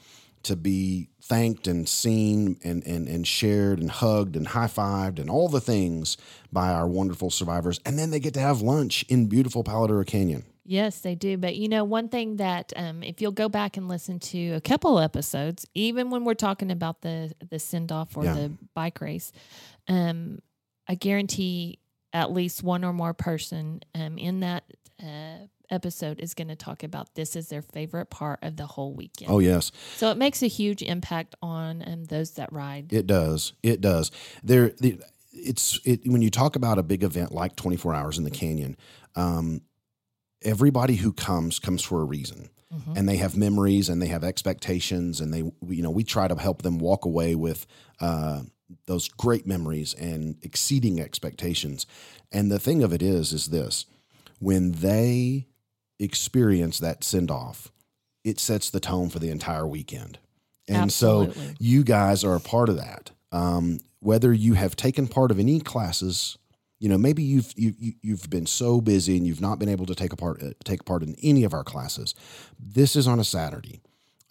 [0.47, 5.29] to be thanked and seen and, and, and shared and hugged and high fived and
[5.29, 6.17] all the things
[6.53, 7.81] by our wonderful survivors.
[7.85, 10.45] And then they get to have lunch in beautiful Palo Duro Canyon.
[10.67, 11.37] Yes, they do.
[11.39, 14.61] But you know, one thing that um, if you'll go back and listen to a
[14.61, 18.35] couple episodes, even when we're talking about the the send off or Yeah.
[18.35, 19.33] the bike race,
[19.89, 20.41] um,
[20.89, 21.79] I guarantee
[22.13, 24.65] at least one or more person um, in that
[25.03, 28.95] uh, episode is going to talk about this is their favorite part of the whole
[28.95, 29.31] weekend.
[29.31, 29.73] Oh, yes.
[29.97, 32.93] So it makes a huge impact on um, those that ride.
[32.93, 33.53] It does.
[33.63, 34.11] It does.
[34.43, 35.01] There, the,
[35.33, 38.77] it's it when you talk about a big event like 24 Hours in the Canyon.
[39.15, 39.61] Um,
[40.43, 42.51] everybody who comes comes for a reason,
[42.95, 46.37] and they have memories and they have expectations, and they you know we try to
[46.37, 47.67] help them walk away with
[48.01, 48.43] uh,
[48.87, 51.87] those great memories and exceeding expectations.
[52.33, 53.87] And the thing of it is, is this:
[54.41, 55.47] when they
[55.99, 57.73] experience that send off,
[58.25, 60.19] it sets the tone for the entire weekend.
[60.69, 63.13] And so you guys are a part of that.
[63.33, 66.37] Um, whether you have taken part of any classes,
[66.79, 69.87] you know, maybe you've you, you, you've been so busy and you've not been able
[69.87, 72.15] to take a part uh, take part in any of our classes.
[72.59, 73.81] This is on a Saturday,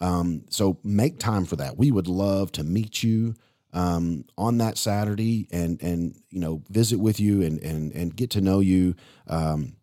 [0.00, 1.76] um, so make time for that.
[1.76, 3.34] We would love to meet you.
[3.72, 8.30] um, on that Saturday and and you know visit with you and and and get
[8.30, 8.94] to know you.
[9.26, 9.75] Um,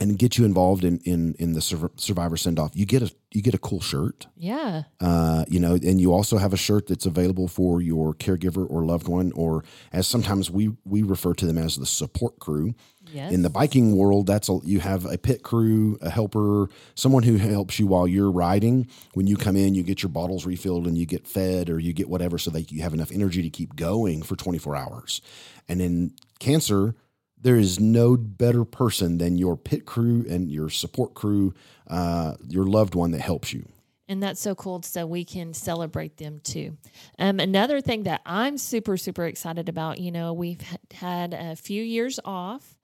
[0.00, 2.70] and get you involved in in in the survivor send off.
[2.74, 4.82] You get a you get a cool shirt, Yeah.
[5.00, 8.84] uh, you know, and you also have a shirt that's available for your caregiver or
[8.84, 12.74] loved one, or as sometimes we we refer to them as the support crew.
[13.12, 13.32] Yes.
[13.32, 17.36] In the biking world, that's a, you have a pit crew, a helper, someone who
[17.38, 18.86] helps you while you're riding.
[19.14, 21.92] When you come in, you get your bottles refilled and you get fed or you
[21.92, 25.20] get whatever so that you have enough energy to keep going for 24 hours.
[25.68, 26.94] And in cancer,
[27.40, 31.54] there is no better person than your pit crew and your support crew,
[31.88, 33.66] uh, your loved one that helps you.
[34.08, 34.82] And that's so cool.
[34.82, 36.76] So we can celebrate them too.
[37.18, 40.60] Um, another thing that I'm super, super excited about, you know, we've
[40.92, 42.76] had a few years off,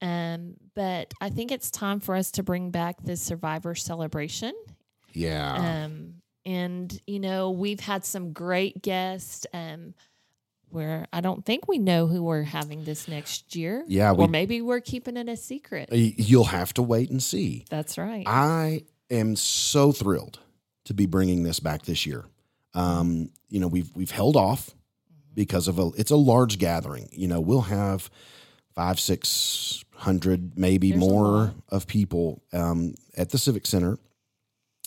[0.00, 4.54] um, but I think it's time for us to bring back the Survivor celebration.
[5.12, 5.84] Yeah.
[5.84, 9.46] Um, and, you know, we've had some great guests.
[9.54, 9.94] Um,
[10.72, 13.84] where I don't think we know who we're having this next year.
[13.86, 15.88] Yeah, Or maybe we're keeping it a secret.
[15.92, 17.64] You'll have to wait and see.
[17.70, 18.24] That's right.
[18.26, 20.38] I am so thrilled
[20.84, 22.24] to be bringing this back this year.
[22.74, 24.70] Um, you know, we've we've held off
[25.34, 27.08] because of a it's a large gathering.
[27.12, 28.10] You know, we'll have
[28.74, 33.98] five, six hundred, maybe There's more of people um, at the Civic Center.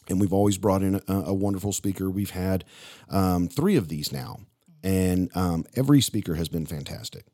[0.08, 2.10] And we've always brought in a, a wonderful speaker.
[2.12, 2.64] We've had
[3.10, 4.40] um, three of these now,
[4.86, 7.26] and um, every speaker has been fantastic.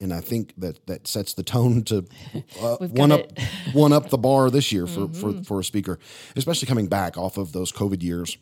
[0.00, 2.04] And I think that that sets the tone to
[2.60, 3.30] uh, one up
[3.72, 5.46] one up the bar this year for, for Mhm.
[5.46, 5.98] for a speaker,
[6.34, 8.36] especially coming back off of those COVID years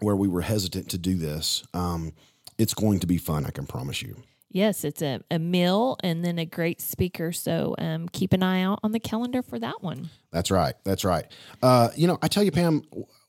[0.00, 1.64] where we were hesitant to do this.
[1.72, 2.12] Um,
[2.58, 4.16] it's going to be fun, I can promise you.
[4.50, 7.30] Yes, it's a, a meal and then a great speaker.
[7.32, 10.08] So um, keep an eye out on the calendar for that one.
[10.32, 10.74] That's right.
[10.84, 11.26] That's right.
[11.62, 12.82] Uh, you know, I tell you, Pam,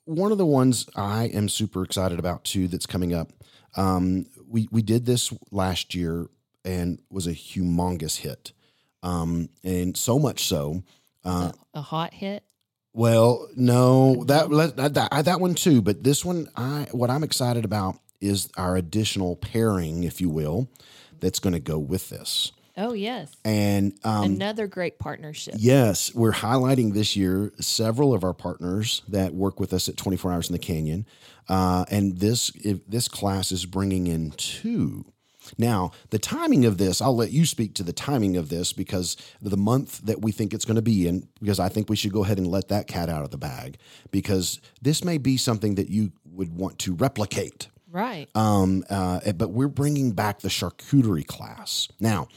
[0.05, 3.31] one of the ones I am super excited about too that's coming up.
[3.77, 6.27] Um, we we did this last year
[6.65, 8.51] and was a humongous hit,
[9.03, 10.83] um, and so much so.
[11.23, 12.43] Uh, a hot hit.
[12.93, 17.63] Well, no, that that, that that one too, but this one, I what I'm excited
[17.63, 20.67] about is our additional pairing, if you will,
[21.19, 22.51] that's going to go with this.
[22.77, 23.35] Oh, yes.
[23.43, 25.55] And um, Another great partnership.
[25.57, 30.31] yes, we're highlighting this year several of our partners that work with us at 24
[30.31, 31.07] Hours in the Canyon,
[31.49, 35.05] uh, and this if, this class is bringing in two.
[35.57, 39.15] Now, the timing of this, I'll let you speak to the timing of this because
[39.41, 42.11] the month that we think it's going to be in, because I think we should
[42.11, 43.77] go ahead and let that cat out of the bag
[44.11, 47.69] because this may be something that you would want to replicate.
[47.89, 48.27] Right.
[48.35, 51.87] Um, uh, but we're bringing back the charcuterie class.
[51.99, 52.27] Now,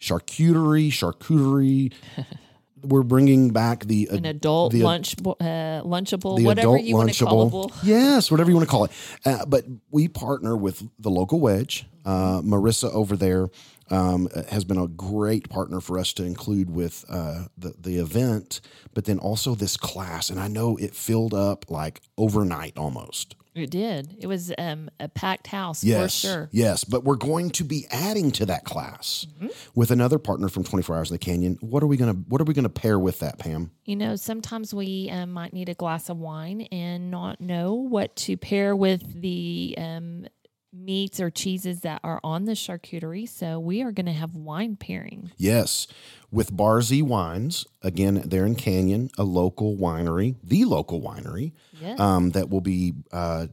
[0.00, 1.92] charcuterie, charcuterie,
[2.82, 7.66] we're bringing back the An adult the- lunch, uh, lunchable, whatever you want to call
[7.66, 7.74] it.
[7.82, 8.90] Yes, whatever you want to call it.
[9.24, 11.86] Uh, but we partner with the local wedge.
[12.04, 13.48] Uh, Marissa over there
[13.90, 18.60] um, has been a great partner for us to include with uh, the the event,
[18.94, 20.30] but then also this class.
[20.30, 23.34] And I know it filled up like overnight almost.
[23.54, 24.16] It did.
[24.20, 26.48] It was um, a packed house Yes, for sure.
[26.52, 26.84] yes.
[26.84, 29.48] But we're going to be adding to that class Mm-hmm.
[29.74, 31.58] with another partner from Twenty Four Hours in the Canyon.
[31.60, 33.70] What are we gonna What are we gonna pair with that, Pam?
[33.84, 38.14] You know, sometimes we um, might need a glass of wine and not know what
[38.16, 40.26] to pair with the um,
[40.72, 43.28] meats or cheeses that are on the charcuterie.
[43.28, 45.32] So we are going to have wine pairing.
[45.36, 45.86] Yes,
[46.30, 47.66] with Bar Z Wines.
[47.82, 51.98] Again, they're in Canyon, a local winery, the local winery Yes.
[51.98, 53.48] um, that will be uh,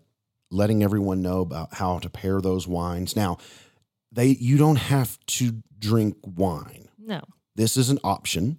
[0.52, 3.16] letting everyone know about how to pair those wines.
[3.16, 3.38] Now,
[4.12, 6.88] they you don't have to drink wine.
[7.00, 7.22] no.
[7.56, 8.58] This is an option.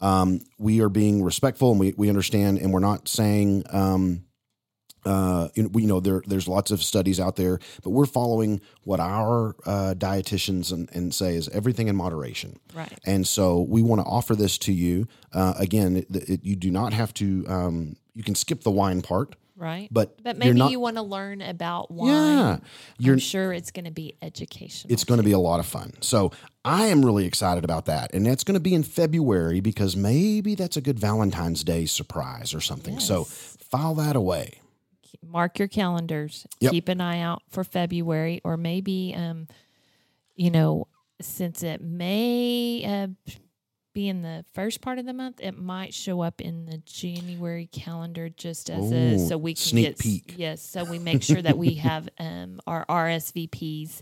[0.00, 4.24] Um, we are being respectful and we, we understand, and we're not saying, um,
[5.04, 9.56] uh, you know, there, there's lots of studies out there, but we're following what our
[9.66, 12.58] uh, dietitians and, and say is everything in moderation.
[12.74, 12.92] Right.
[13.04, 15.06] And so we want to offer this to you.
[15.32, 19.00] Uh, again, it, it, you do not have to, um, you can skip the wine
[19.02, 19.88] part, Right.
[19.92, 22.08] but, But maybe not, you want to learn about wine.
[22.08, 22.56] yeah,
[22.98, 24.90] you're, I'm sure it's going to be educational.
[24.92, 25.92] it's going to be a lot of fun.
[26.00, 26.32] So
[26.64, 28.14] I am really excited about that.
[28.14, 32.54] And that's going to be in February because maybe that's a good Valentine's Day surprise
[32.54, 33.00] or something.
[33.00, 34.60] So file that away.
[35.24, 36.46] Mark your calendars.
[36.60, 36.72] Yep.
[36.72, 39.46] Keep an eye out for February, or maybe, um,
[40.34, 40.86] you know,
[41.20, 43.32] since it may uh,
[43.92, 47.66] be in the first part of the month, it might show up in the January
[47.66, 50.34] calendar just as a so we can sneak get peek.
[50.36, 54.00] Yes, so we make sure that we have um, our RSVPs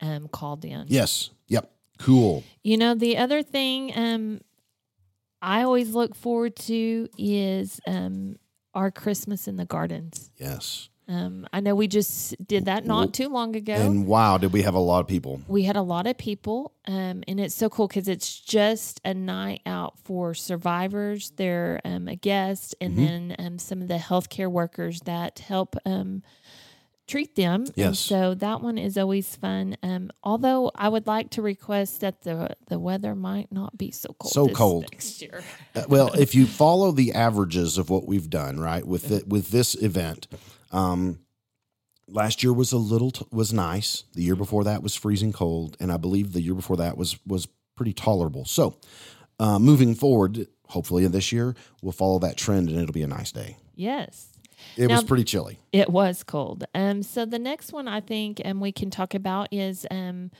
[0.00, 0.86] um, called in.
[0.88, 1.30] Yes.
[1.48, 1.70] Yep.
[1.98, 2.44] Cool.
[2.62, 4.40] You know, the other thing um,
[5.42, 8.36] I always look forward to is um,
[8.74, 10.30] our Christmas in the gardens.
[10.36, 10.88] Yes.
[11.08, 13.72] Um, I know we just did that not too long ago.
[13.72, 15.40] And wow, did we have a lot of people?
[15.48, 19.12] we had a lot of people, um, and it's so cool because it's just a
[19.12, 21.32] night out for survivors.
[21.34, 23.04] They're um, a guest, and Mm-hmm.
[23.04, 26.22] then um, some of the healthcare workers that help um,
[27.10, 27.62] treat them.
[27.62, 27.98] And Yes.
[27.98, 29.76] so that one is always fun.
[29.82, 34.14] Um, although I would like to request that the the weather might not be so
[34.18, 34.32] cold.
[34.32, 34.86] So this cold.
[34.92, 35.42] next year.
[35.74, 39.50] Uh, well, if you follow the averages of what we've done, right, with it, with
[39.50, 40.26] this event,
[40.72, 41.18] um,
[42.08, 44.04] last year was a little t- was nice.
[44.14, 47.18] The year before that was freezing cold, and I believe the year before that was
[47.26, 47.46] was
[47.76, 48.44] pretty tolerable.
[48.44, 48.76] So,
[49.38, 53.32] uh, moving forward, hopefully this year we'll follow that trend, and it'll be a nice
[53.32, 53.56] day.
[53.74, 54.29] Yes.
[54.76, 55.58] It Now- was pretty chilly.
[55.72, 56.64] It was cold.
[56.74, 60.30] Um, so the next one I think, and we can talk about is um,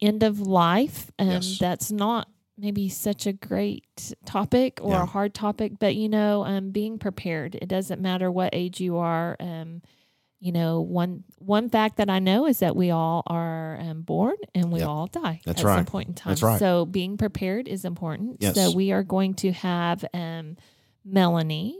[0.00, 1.10] end of life.
[1.18, 1.58] Um, Yes.
[1.58, 5.02] That's not maybe such a great topic or Yeah.
[5.02, 7.56] a hard topic, but you know, um, being prepared.
[7.56, 9.36] It doesn't matter what age you are.
[9.40, 9.82] Um,
[10.38, 14.36] you know, one one fact that I know is that we all are um, born
[14.54, 14.88] and we Yep.
[14.88, 15.86] all die That's at some right.
[15.86, 16.30] point in time.
[16.32, 16.58] That's right.
[16.58, 18.36] So being prepared is important.
[18.40, 18.54] Yes.
[18.54, 20.56] So we are going to have um,
[21.04, 21.78] Melanie,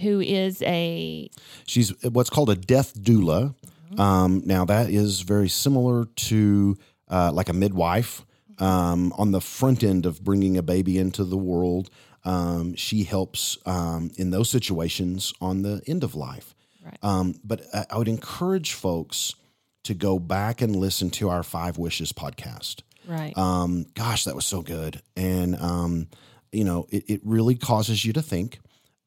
[0.00, 1.28] who is a
[1.66, 3.54] She's what's called a death doula.
[3.98, 6.76] Um, now that is very similar to
[7.08, 8.24] uh, like a midwife.
[8.60, 11.90] Um, on the front end of bringing a baby into the world,
[12.24, 16.56] um, she helps um, in those situations on the end of life.
[16.84, 16.98] Right.
[17.02, 19.34] Um, but I, I would encourage folks
[19.84, 22.82] to go back and listen to our Five Wishes podcast.
[23.06, 23.36] right.
[23.38, 25.02] Um, gosh, that was so good.
[25.16, 26.08] And, um,
[26.52, 28.58] you know, it, it really causes you to think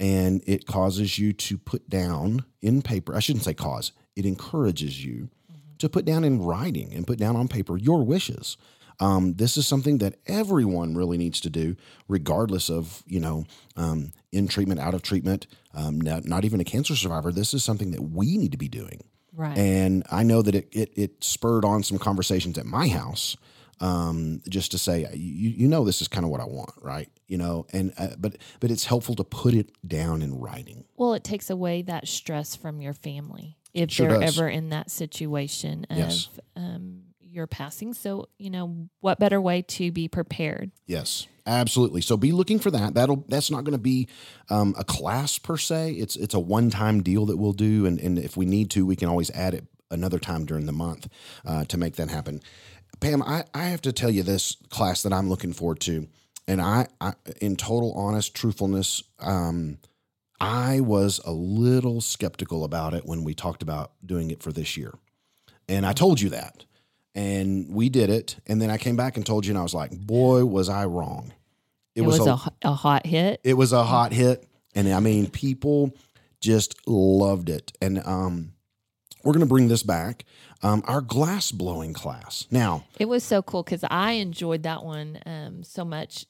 [0.02, 3.16] and it causes you to put down in paper.
[3.16, 5.30] I shouldn't say cause, it encourages you
[5.78, 8.58] to put down in writing and put down on paper your wishes.
[9.00, 11.76] Um, this is something that everyone really needs to do,
[12.08, 13.46] regardless of, you know,
[13.78, 17.32] um, in treatment, out of treatment, um, not, not even a cancer survivor.
[17.32, 19.04] This is something that we need to be doing.
[19.36, 19.58] right.
[19.58, 23.38] And I know that it, it, it spurred on some conversations at my house
[23.80, 27.10] um, just to say, you, you know, this is kind of what I want, right?
[27.32, 30.84] You know, and uh, but but it's helpful to put it down in writing.
[30.98, 34.38] Well, it takes away that stress from your family if Sure they're does.
[34.38, 36.28] ever in that situation of Yes.
[36.58, 37.94] um, your passing.
[37.94, 40.72] So, you know, what better way to be prepared?
[40.86, 42.02] Yes, absolutely.
[42.02, 42.96] So be looking for that.
[42.96, 44.10] That'll that's not going to be
[44.50, 45.94] um, a class per se.
[45.94, 48.86] It's it's a one time deal that we'll do, and and if we need to,
[48.86, 51.08] we can always add it another time during the month
[51.46, 52.41] uh, to make that happen.
[53.00, 56.08] Pam, I, I have to tell you this class that I'm looking forward to,
[56.52, 59.78] and I, I in total honest truthfulness, um,
[60.40, 64.76] I was a little skeptical about it when we talked about doing it for this
[64.78, 64.94] year,
[65.68, 66.66] and I told you that
[67.16, 68.38] and we did it.
[68.48, 70.86] And then I came back and told you, and I was like, boy, was I
[70.86, 71.34] wrong.
[71.96, 73.42] It, was, a a hot hit.
[73.44, 75.94] it was a hot hit, and I mean, people
[76.40, 77.74] just loved it.
[77.82, 78.54] And um,
[79.24, 80.26] we're gonna bring this back.
[80.64, 82.48] Um, our glass blowing class.
[82.50, 86.26] Now, It was so cool because I enjoyed that one um, so much.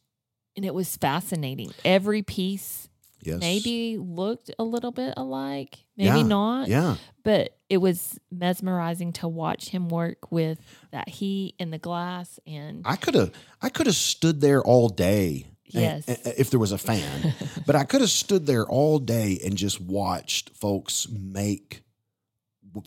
[0.56, 1.72] And it was fascinating.
[1.86, 2.90] Every piece
[3.22, 6.68] yes, maybe looked a little bit alike, maybe Yeah, not.
[6.68, 10.60] yeah, But it was mesmerizing to watch him work with
[10.92, 12.38] that heat and the glass.
[12.46, 15.46] And I could have, I could have stood there all day.
[15.74, 16.06] and- Yes.
[16.10, 17.34] and- if there was a fan,
[17.66, 21.84] but I could have stood there all day and just watched folks make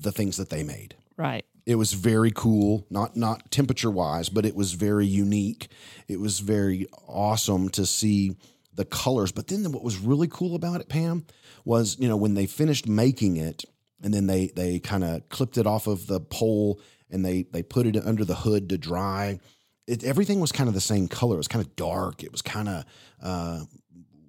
[0.01, 0.95] the things that they made.
[1.17, 1.47] right.
[1.67, 5.69] It was very cool not not temperature wise but it was very unique.
[6.09, 8.37] It was very awesome to see
[8.73, 9.33] the colors.
[9.33, 11.27] But then what was really cool about it pam
[11.65, 13.65] was you know when they finished making it
[14.03, 17.63] and then they they kind of clipped it off of the pole and they they
[17.63, 19.41] put it under the hood to dry.
[19.87, 21.35] It, everything was kind of the same color.
[21.35, 22.23] It was kind of dark.
[22.23, 22.85] It was kind of
[23.23, 23.61] uh,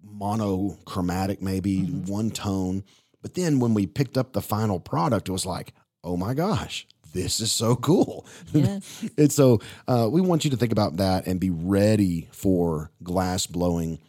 [0.04, 2.84] monochromatic maybe one tone.
[3.22, 6.88] But then when we picked up the final product it was like oh my gosh
[7.16, 9.06] this is so cool Yes.
[9.18, 13.48] and so uh, we want you to think about that and be ready for glass
[13.48, 14.00] blowing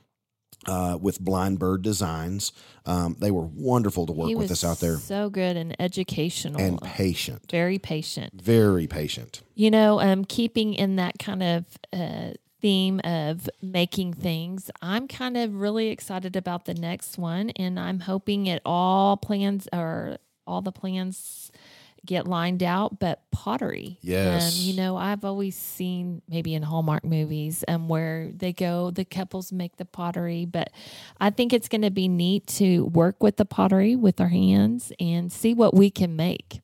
[0.66, 2.53] uh, with Blind Bird Designs.
[2.85, 6.61] Um, they were wonderful to work he with us out there So good and educational.
[6.61, 8.40] and patient, very patient.
[8.42, 9.42] very patient.
[9.55, 15.37] You know, um, keeping in that kind of uh, theme of making things, I'm kind
[15.37, 20.16] of really excited about the next one, and I'm hoping it all plans or
[20.49, 21.51] all the plans
[22.07, 22.99] get lined out.
[22.99, 24.57] But pottery, Yes.
[24.59, 29.05] um, you know, I've always seen maybe in Hallmark movies um, where they go, the
[29.05, 30.71] couples make the pottery, but
[31.21, 34.93] I think it's going to be neat to work with the pottery with our hands
[35.01, 36.61] and see what we can make.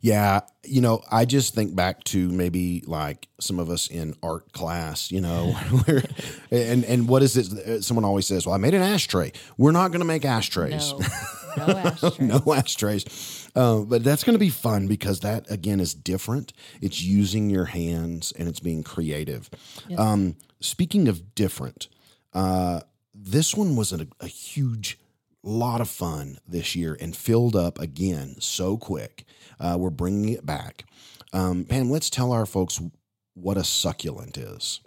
[0.00, 4.52] Yeah, you know, I just think back to maybe like some of us in art
[4.52, 5.50] class, you know,
[5.84, 6.04] where
[6.52, 7.82] and and what is it?
[7.82, 10.92] Someone always says, "Well, I made an ashtray." We're not going to make ashtrays.
[11.56, 12.20] No, No ashtrays.
[12.20, 13.47] no ashtrays.
[13.58, 16.52] Uh, but that's going to be fun because that again is different.
[16.80, 19.50] It's using your hands and it's being creative.
[19.88, 19.98] Yes.
[19.98, 21.88] Um, speaking of different,
[22.32, 22.82] uh,
[23.12, 24.96] this one was a, a huge
[25.42, 29.24] lot of fun this year and filled up again so quick.
[29.58, 30.84] Uh, we're bringing it back.
[31.32, 32.80] Um, Pam, let's tell our folks
[33.34, 34.80] what a succulent is.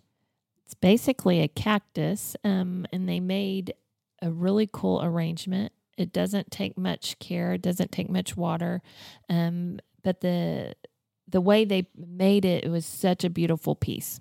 [0.63, 3.73] It's basically a cactus, um, and they made
[4.21, 5.73] a really cool arrangement.
[5.97, 7.53] It doesn't take much care.
[7.53, 8.81] It doesn't take much water,
[9.29, 10.73] um, but the
[11.27, 14.19] the way they made it, it was such a beautiful piece.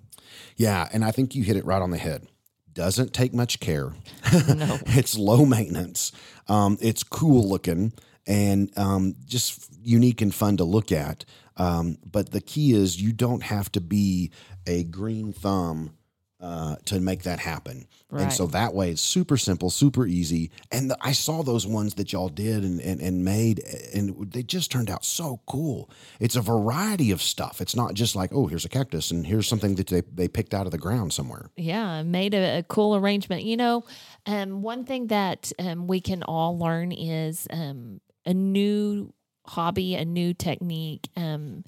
[0.55, 2.27] Yeah, and I think you hit it right on the head.
[2.71, 3.93] Doesn't take much care.
[4.47, 4.79] No.
[4.85, 6.13] it's low maintenance.
[6.47, 7.91] Um, it's cool looking
[8.25, 11.25] and um, just unique and fun to look at.
[11.57, 14.31] Um, but the key is you don't have to be
[14.65, 15.97] a green thumb
[16.41, 17.87] uh, to make that happen.
[18.13, 20.51] And so that way it's super simple, super easy.
[20.69, 23.61] And the, I saw those ones that y'all did and, and, and made,
[23.93, 25.89] and they just turned out so cool.
[26.19, 27.61] It's a variety of stuff.
[27.61, 30.53] It's not just like, oh, here's a cactus and here's something that they, they picked
[30.53, 31.51] out of the ground somewhere.
[31.55, 33.43] Yeah, made a, a cool arrangement.
[33.43, 33.85] You know,
[34.25, 39.13] um, one thing that um, we can all learn is um, a new
[39.45, 41.07] hobby, a new technique.
[41.15, 41.63] Um,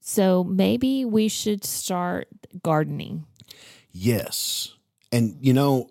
[0.00, 2.28] so maybe we should start
[2.62, 3.26] gardening.
[3.94, 4.74] Yes.
[5.12, 5.88] And you know,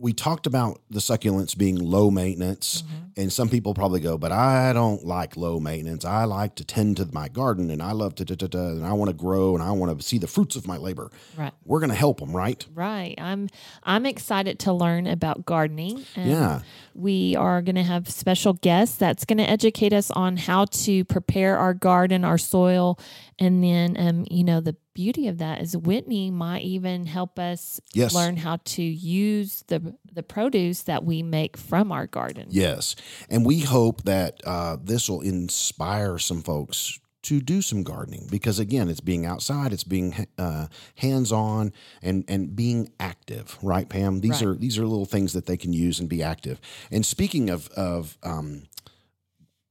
[0.00, 3.20] we talked about the succulents being low maintenance, mm-hmm.
[3.20, 6.04] and some people probably go, "But I don't like low maintenance.
[6.04, 8.86] I like to tend to my garden, and I love to, da, da, da, and
[8.86, 11.52] I want to grow, and I want to see the fruits of my labor." Right.
[11.64, 12.64] We're going to help them, right?
[12.74, 13.16] Right.
[13.18, 13.48] I'm
[13.82, 16.06] I'm excited to learn about gardening.
[16.16, 16.60] Yeah.
[16.94, 21.04] We are going to have special guests that's going to educate us on how to
[21.04, 22.98] prepare our garden, our soil,
[23.38, 27.80] and then um, you know, the beauty of that is Whitney might even help us
[27.94, 28.12] Yes.
[28.14, 32.46] learn how to use the the produce that we make from our garden.
[32.50, 32.96] Yes.
[33.30, 38.58] And we hope that uh, this will inspire some folks to do some gardening because
[38.60, 44.40] again it's being outside it's being uh, hands-on and and being active right pam these
[44.40, 44.44] Right.
[44.44, 46.60] are these are little things that they can use and be active
[46.92, 48.62] and speaking of of um,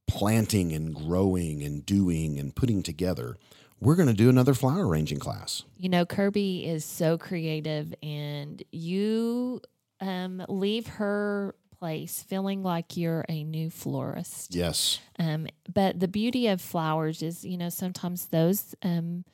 [0.08, 3.38] planting and growing and doing and putting together
[3.80, 8.62] we're going to do another flower arranging class You know, Kirby is so creative, and
[8.72, 9.62] you
[10.00, 14.56] um, leave her place feeling like you're a new florist.
[14.56, 19.26] yes Um, but the beauty of flowers is, you know, sometimes those um,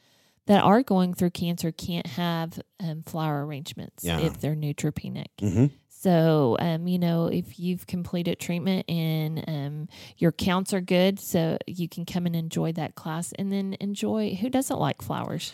[0.47, 4.19] that are going through cancer can't have um, flower arrangements Yeah.
[4.19, 5.27] if they're neutropenic.
[5.39, 5.67] hmm
[6.03, 9.87] So, um, you know, if you've completed treatment and um,
[10.17, 14.35] your counts are good, so you can come and enjoy that class and then enjoy
[14.35, 15.53] who doesn't like flowers?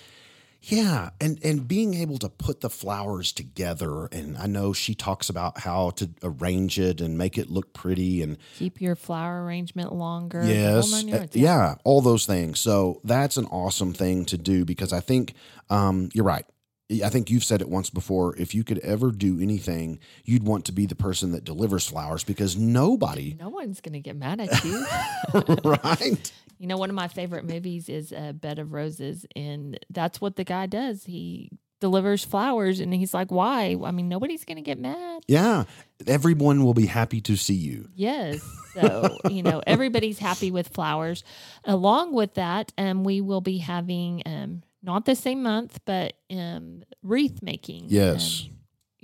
[0.64, 5.30] Yeah, and and being able to put the flowers together, and I know she talks
[5.30, 9.93] about how to arrange it and make it look pretty, and Keep your flower arrangement
[9.93, 10.43] longer.
[10.43, 12.60] yes, uh, yeah, all those things.
[12.60, 15.36] So that's an awesome thing to do because I think
[15.70, 16.45] um, you're right.
[16.92, 18.36] I think you've said it once before.
[18.38, 22.24] If you could ever do anything, you'd want to be the person that delivers flowers
[22.24, 24.86] because nobody, No one's going to get mad at you.
[25.64, 26.32] right?
[26.58, 30.36] You know, one of my favorite movies is A Bed of Roses, and that's what
[30.36, 31.06] the guy does.
[31.06, 33.78] He delivers flowers, and he's like, "Why?
[33.84, 35.66] I mean, nobody's going to get mad." Yeah,
[36.08, 37.88] everyone will be happy to see you.
[37.96, 38.42] Yes.
[38.74, 41.24] So, you know, everybody's happy with flowers.
[41.64, 46.84] Along with that, um, we will be having um, not the same month, but um,
[47.03, 47.86] wreath making.
[47.88, 48.45] Yes.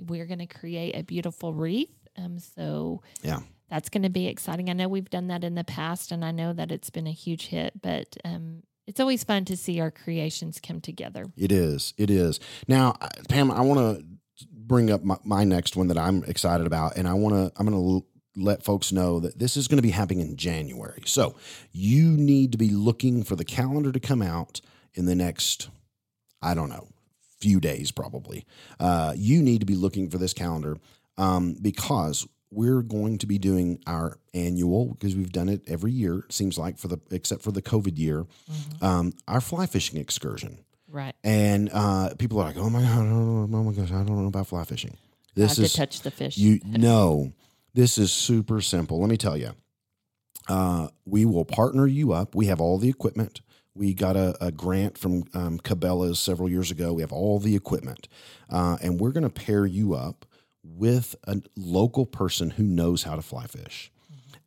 [0.00, 1.90] Um, we're going to create a beautiful wreath.
[2.16, 3.40] Um, so Yeah.
[3.70, 4.68] that's going to be exciting.
[4.70, 7.12] I know we've done that in the past, and I know that it's been a
[7.12, 11.26] huge hit, but um, it's always fun to see our creations come together.
[11.36, 11.92] It is.
[11.98, 12.40] It is.
[12.68, 12.96] Now,
[13.28, 14.04] Pam, I want to
[14.52, 17.52] bring up my, my next one that I'm excited about, and I want to.
[17.58, 18.06] I'm going to
[18.38, 21.02] let folks know that this is going to be happening in January.
[21.06, 21.36] So
[21.72, 24.60] you need to be looking for the calendar to come out
[24.96, 25.68] in the next,
[26.42, 26.88] I don't know,
[27.40, 28.44] few days probably.
[28.80, 30.78] Uh, you need to be looking for this calendar
[31.18, 36.20] um, because we're going to be doing our annual because we've done it every year.
[36.20, 38.26] It seems like for the except for the COVID year,
[38.80, 40.58] um, our fly fishing excursion.
[40.88, 41.14] Right.
[41.24, 44.02] And uh, people are like, "Oh my god, I don't know, oh my gosh, I
[44.04, 44.96] don't know about fly fishing."
[45.34, 46.38] This Have is to touch the fish.
[46.38, 47.32] you know,
[47.74, 49.00] this is super simple.
[49.00, 49.52] Let me tell you.
[50.48, 52.36] Uh, we will partner you up.
[52.36, 53.40] We have all the equipment.
[53.76, 56.92] We got a, a grant from um, Cabela's several years ago.
[56.94, 58.08] We have all the equipment,
[58.50, 60.24] uh, and we're going to pair you up
[60.64, 63.92] with a local person who knows how to fly fish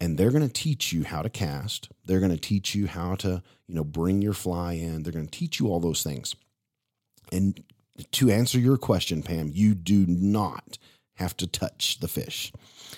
[0.01, 1.89] and they're going to teach you how to cast.
[2.05, 5.03] They're going to teach you how to, you know, bring your fly in.
[5.03, 6.35] They're going to teach you all those things.
[7.31, 7.63] And
[8.11, 10.77] to answer your question, Pam, you do not
[11.15, 12.53] have to touch the fish.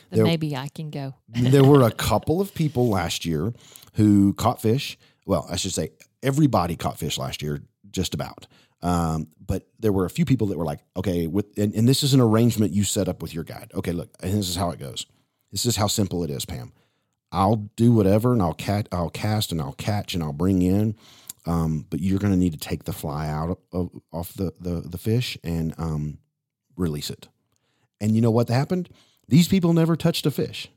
[0.09, 1.15] Then There- maybe I can go.
[1.27, 3.53] there were a couple of people last year
[3.93, 4.97] who caught fish.
[5.25, 5.89] Well, I should say
[6.23, 7.61] everybody caught fish last year,
[7.91, 8.47] just about.
[8.81, 12.03] Um, but there were a few people that were like, okay, with and, and this
[12.03, 13.71] is an arrangement you set up with your guide.
[13.75, 15.05] Okay, look, and this is how it goes.
[15.51, 16.73] This is how simple it is, Pam.
[17.31, 20.95] I'll do whatever, and I'll cat, I'll cast, and I'll catch, and I'll bring in.
[21.45, 24.81] Um, but you're going to need to take the fly out of, off the, the
[24.81, 26.19] the fish and um,
[26.75, 27.29] release it.
[27.99, 28.89] And you know what happened?
[29.27, 30.69] These people never touched a fish.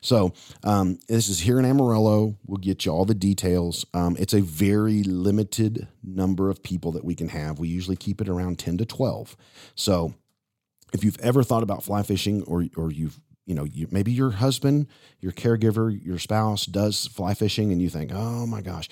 [0.00, 2.36] So um, this is here in Amarillo.
[2.46, 3.84] We'll get you all the details.
[3.92, 7.58] Um, it's a very limited number of people that we can have.
[7.58, 9.36] We usually keep it around ten to twelve.
[9.74, 10.14] So
[10.92, 14.30] if you've ever thought about fly fishing, or or you've you know you, maybe your
[14.32, 14.86] husband,
[15.20, 18.88] your caregiver, your spouse does fly fishing, and you think, oh my gosh,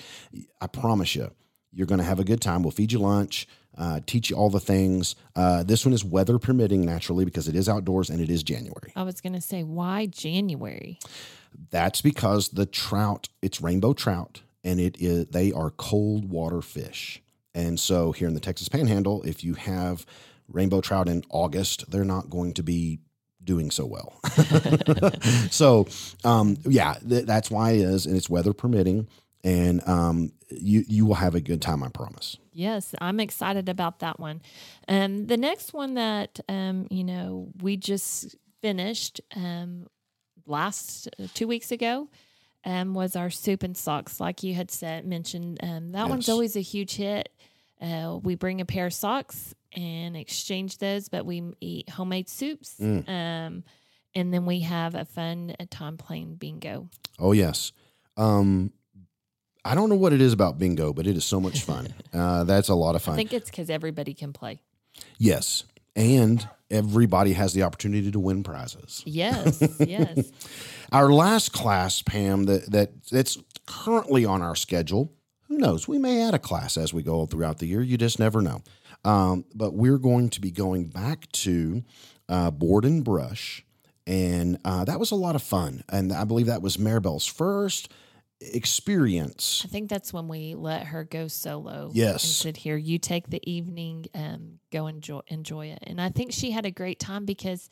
[0.59, 1.31] I promise you,
[1.71, 2.63] you're going to have a good time.
[2.63, 3.47] We'll feed you lunch.
[3.77, 5.15] Uh, teach you all the things.
[5.35, 8.93] Uh, this one is weather permitting naturally because it is outdoors and it is January.
[8.95, 10.99] I was going to say, why January?
[11.71, 17.21] That's because the trout, it's rainbow trout, and it is they are cold water fish.
[17.53, 20.05] And so here in the Texas Panhandle, if you have
[20.49, 22.99] rainbow trout in August, they're not going to be
[23.43, 24.19] doing so well.
[25.51, 25.87] so
[26.23, 29.07] um, yeah, th- that's why it is, and it's weather permitting,
[29.45, 32.37] and um, you you will have a good time, I promise.
[32.51, 34.41] Yes, I'm excited about that one.
[34.87, 39.85] Um, the next one that um, you know we just finished um,
[40.47, 42.09] last uh, two weeks ago
[42.65, 45.59] um, was our soup and socks, like you had said mentioned.
[45.61, 47.29] Um, that one's always a huge hit.
[47.79, 52.75] Uh, we bring a pair of socks and exchange those, but we eat homemade soups.
[52.79, 53.07] Mm.
[53.07, 53.63] Um,
[54.15, 56.89] and then we have a fun uh, time playing bingo.
[57.19, 57.73] Oh yes.
[58.17, 58.71] Um,
[59.65, 61.93] I don't know what it is about bingo, but it is so much fun.
[62.13, 63.15] uh, that's a lot of fun.
[63.15, 64.61] I think it's because everybody can play.
[65.17, 65.63] Yes.
[65.95, 69.01] And everybody has the opportunity to win prizes.
[69.05, 70.31] Yes, yes.
[70.91, 75.11] Our last class, Pam, that, that that's currently on our schedule.
[75.47, 75.87] Who knows?
[75.87, 77.81] We may add a class as we go throughout the year.
[77.81, 78.61] You just never know.
[79.03, 81.83] Um, but we're going to be going back to
[82.27, 83.63] uh, board and brush,
[84.05, 85.83] and uh, that was a lot of fun.
[85.89, 87.89] And I believe that was Maribel's first
[88.41, 89.61] experience.
[89.65, 91.91] I think that's when we let her go solo.
[91.93, 92.23] Yes.
[92.23, 96.31] And said, "Here, you take the evening, um, go enjoy enjoy it." And I think
[96.33, 97.69] she had a great time because,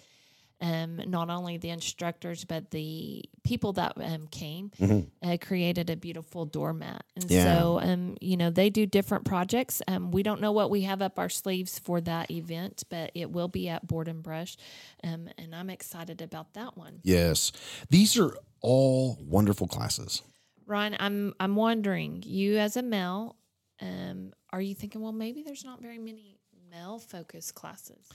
[0.62, 5.08] um, not only the instructors but the people that um came Mhm.
[5.22, 7.04] uh, created a beautiful doormat.
[7.16, 7.44] And Yeah.
[7.44, 9.82] so, um, you know, they do different projects.
[9.88, 13.32] Um, we don't know what we have up our sleeves for that event, but it
[13.32, 14.56] will be at Board and Brush,
[15.04, 17.00] um, and I'm excited about that one.
[17.04, 17.52] Yes,
[17.90, 20.22] these are all wonderful classes.
[20.66, 23.36] Ryan, I'm I'm wondering, you as a male,
[23.82, 26.38] um, are you thinking, well, maybe there's not very many
[26.70, 28.08] male focused classes?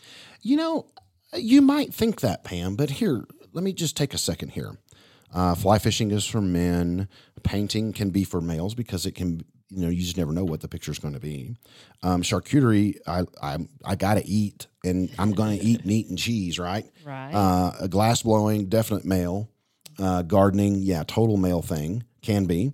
[0.43, 0.87] You know,
[1.35, 4.79] you might think that, Pam, but here, let me just take a second here.
[5.33, 7.09] Uh, fly fishing is for men.
[7.43, 10.61] Painting can be for males because it can, you know, you just never know what
[10.61, 11.55] the picture is going to be.
[12.03, 16.19] Um, charcuterie, I, I, I got to eat, and I'm going to eat meat and
[16.19, 16.87] cheese, right?
[17.05, 17.33] Right.
[17.33, 19.51] Uh, glass blowing, definite male.
[19.99, 22.73] Uh, gardening, yeah, total male thing can be.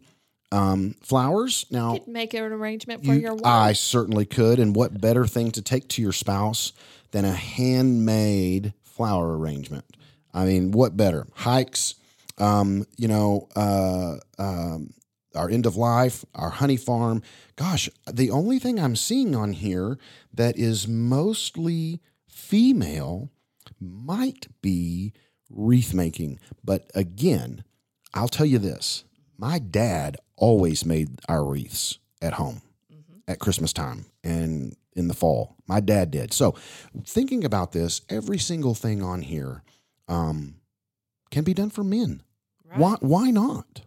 [0.50, 3.46] Um, flowers, now Could make an arrangement for you- your wife.
[3.46, 4.59] I certainly could.
[4.59, 6.72] And what better thing to take to your spouse
[7.12, 9.84] than a handmade flower arrangement?
[10.32, 11.28] I mean, what better?
[11.34, 11.94] Hikes,
[12.38, 14.92] um, you know, uh, um,
[15.36, 17.22] our end of life, our honey farm.
[17.57, 19.98] Gosh, the only thing I'm seeing on here
[20.32, 23.30] that is mostly female
[23.80, 25.12] might be
[25.48, 26.38] wreath making.
[26.64, 27.62] But again,
[28.12, 29.05] I'll tell you this
[29.37, 32.62] my dad always made our wreaths at home
[33.26, 35.57] at Christmas time and in the fall.
[35.66, 36.32] My dad did.
[36.32, 36.55] So,
[37.05, 39.62] thinking about this, every single thing on here
[40.09, 40.57] um,
[41.30, 42.22] can be done for men.
[42.68, 42.78] right.
[42.78, 42.97] Why?
[43.01, 43.82] Why not?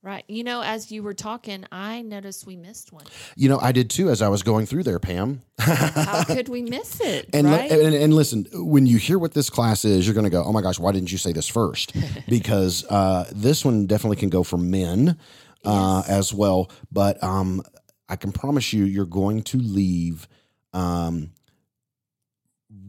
[0.00, 0.24] Right.
[0.28, 3.04] You know, as you were talking, I noticed we missed one.
[3.36, 5.40] You know, I did too as I was going through there, Pam.
[5.58, 7.28] How could we miss it?
[7.32, 7.70] And, right?
[7.70, 10.52] and and listen, when you hear what this class is, you're going to go, "Oh
[10.52, 11.92] my gosh, why didn't you say this first?
[12.28, 15.18] Because uh, this one definitely can go for men
[15.64, 16.10] uh, Yes.
[16.10, 16.70] as well.
[16.92, 17.62] But um,
[18.08, 20.28] I can promise you, you're going to leave
[20.72, 21.30] um,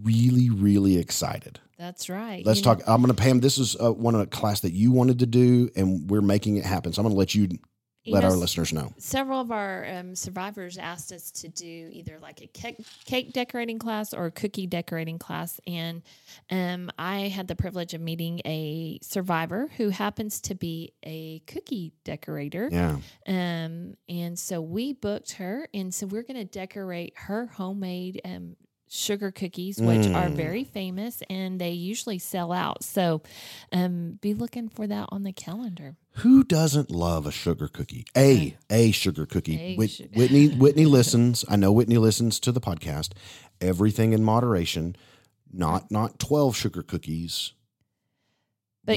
[0.03, 1.59] really, really excited.
[1.79, 2.45] That's right.
[2.45, 2.83] Let's You know, talk.
[2.87, 3.39] I'm going to Pam.
[3.39, 6.57] This is uh, one of the class that you wanted to do, and we're making
[6.57, 6.91] it happen.
[6.91, 7.47] So I'm going to let you
[8.03, 8.93] you let know, our listeners know.
[8.97, 13.79] several of our um, survivors asked us to do either like a cake, cake decorating
[13.79, 15.59] class or a cookie decorating class.
[15.67, 16.01] And
[16.49, 21.93] um, I had the privilege of meeting a survivor who happens to be a cookie
[22.03, 22.69] decorator.
[22.71, 22.97] Yeah.
[23.27, 25.67] Um, and so we booked her.
[25.73, 28.55] And so we're going to decorate her homemade um,
[28.89, 30.35] sugar cookies, which are Mm.
[30.35, 32.83] very famous and they usually sell out.
[32.83, 33.21] So
[33.71, 35.95] um, be looking for that on the calendar.
[36.15, 38.05] Who doesn't love a sugar cookie?
[38.17, 39.59] A a sugar cookie.
[39.61, 41.45] A Whit- sugar- Whitney Whitney listens.
[41.47, 43.11] I know Whitney listens to the podcast.
[43.61, 44.95] Everything in moderation.
[45.53, 47.53] Not not twelve sugar cookies.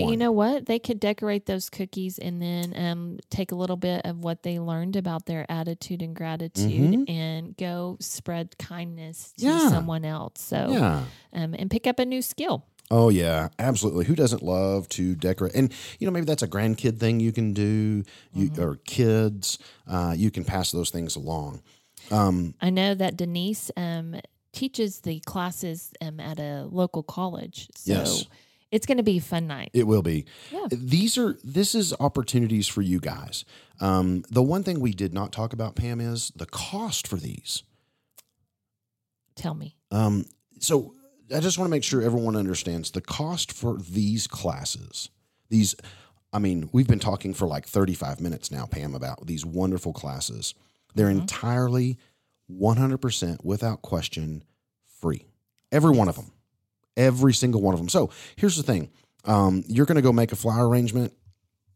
[0.01, 0.66] But you know what?
[0.66, 4.59] They could decorate those cookies and then um, take a little bit of what they
[4.59, 7.11] learned about their attitude and gratitude Mhm.
[7.11, 9.68] and go spread kindness to Yeah.
[9.70, 10.40] someone else.
[10.40, 11.05] So, Yeah.
[11.32, 12.64] um, and pick up a new skill.
[12.90, 14.05] Oh yeah, absolutely.
[14.05, 15.55] Who doesn't love to decorate?
[15.55, 18.03] And you know, maybe that's a grandkid thing you can do,
[18.34, 18.62] you, Mm-hmm.
[18.62, 19.59] or kids.
[19.86, 21.62] Uh, you can pass those things along.
[22.11, 24.16] Um, I know that Denise um,
[24.53, 27.68] teaches the classes um, at a local college.
[27.76, 28.24] So Yes.
[28.72, 29.70] It's going to be a fun night.
[29.74, 30.24] it will be.
[30.50, 30.66] Yeah.
[30.70, 33.44] These are this is opportunities for you guys.
[33.80, 37.62] Um, the one thing we did not talk about, Pam, is the cost for these.
[39.36, 39.76] Tell me.
[39.90, 40.24] Um,
[40.58, 40.94] so
[41.34, 45.10] I just want to make sure everyone understands the cost for these classes.
[45.48, 45.74] These,
[46.32, 50.54] I mean, we've been talking for like 35 minutes now, Pam, about these wonderful classes.
[50.94, 51.98] They're entirely
[52.50, 54.44] 100% without question
[55.00, 55.26] free.
[55.70, 56.32] Every one of them.
[56.97, 57.88] Every single one of them.
[57.88, 58.90] So here's the thing
[59.24, 61.12] um, you're going to go make a flower arrangement.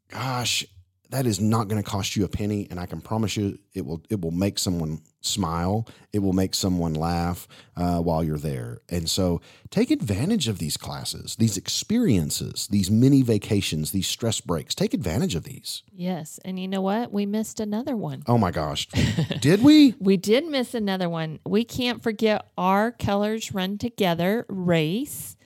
[0.09, 0.65] Gosh,
[1.11, 3.85] that is not going to cost you a penny and i can promise you it
[3.85, 7.47] will it will make someone smile it will make someone laugh
[7.77, 13.23] uh, while you're there and so take advantage of these classes these experiences these mini
[13.23, 16.39] vacations these stress breaks take advantage of these Yes.
[16.45, 17.11] And you know what?
[17.11, 18.23] We missed another one.
[18.27, 18.87] oh my gosh
[19.41, 21.39] did we We did miss another one.
[21.47, 25.37] We can't forget our Colors Run Together race.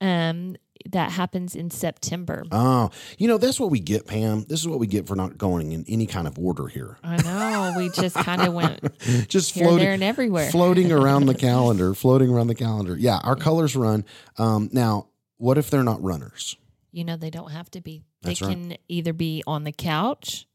[0.00, 0.56] Um,
[0.90, 2.44] that happens in September.
[2.52, 5.38] oh you know that's what we get pam this is what we get for not
[5.38, 7.74] going in any kind of order here I know.
[7.78, 8.80] We just kind of went
[9.28, 10.50] just floating there, and everywhere.
[10.50, 14.04] floating around the calendar floating around the calendar yeah our colors run
[14.38, 15.08] um, now
[15.38, 16.56] what if they're not runners
[16.94, 18.04] you know, they don't have to be.
[18.22, 18.50] They That's right.
[18.50, 20.46] can either be on the couch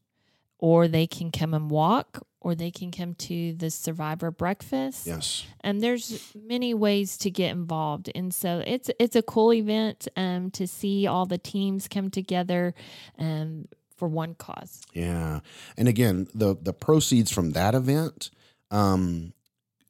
[0.60, 5.06] or they can come and walk or they can come to the survivor breakfast.
[5.06, 8.10] yes And there's many ways to get involved.
[8.14, 12.74] And so it's it's a cool event um, to see all the teams come together
[13.18, 14.82] um, for one cause.
[14.92, 15.40] Yeah,
[15.76, 18.30] and again, the the proceeds from that event,
[18.70, 19.32] um,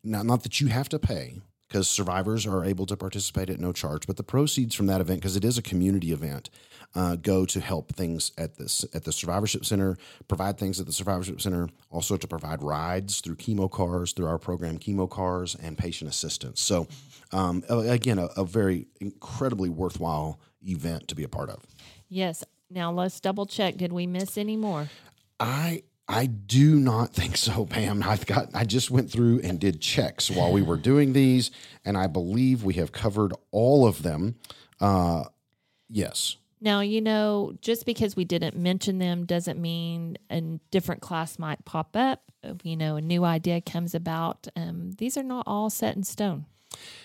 [0.03, 1.41] not not that you have to pay
[1.71, 5.21] because survivors are able to participate at no charge, but the proceeds from that event,
[5.21, 6.51] because it is a community event,
[6.97, 9.97] uh, go to help things at this at the survivorship center,
[10.27, 14.39] provide things at the survivorship center, also to provide rides through chemo cars, through our
[14.39, 16.61] program chemo cars and patient assistance.
[16.61, 16.89] So,
[17.31, 21.65] um, again, a, a very incredibly worthwhile event to be a part of.
[22.09, 22.43] Yes.
[22.69, 23.77] Now let's double check.
[23.77, 24.89] Did we miss any more?
[25.39, 28.03] I I do not think so, Pam.
[28.03, 31.51] I've got I just went through and did checks while we were doing these,
[31.85, 34.35] and I believe we have covered all of them.
[34.81, 35.25] Uh,
[35.89, 36.37] yes.
[36.61, 41.65] Now, you know, just because we didn't mention them doesn't mean a different class might
[41.65, 42.23] pop up.
[42.65, 44.49] You know, a new idea comes about.
[44.57, 46.47] Um, these are not all set in stone.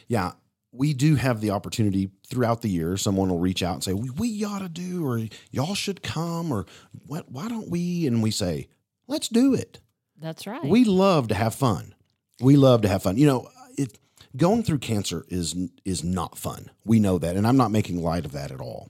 [0.07, 0.33] Yeah.
[0.71, 2.97] We do have the opportunity throughout the year.
[2.97, 6.51] Someone will reach out and say, "We, we ought to do," or "Y'all should come,"
[6.51, 6.65] or
[7.07, 7.31] "What?
[7.31, 8.67] Why don't we?" And we say,
[9.07, 9.79] "Let's do it."
[10.19, 10.63] That's right.
[10.63, 11.93] We love to have fun.
[12.39, 13.17] We love to have fun.
[13.17, 13.97] You know, it
[14.35, 16.71] going through cancer is is not fun.
[16.83, 18.89] We know that, and I'm not making light of that at all.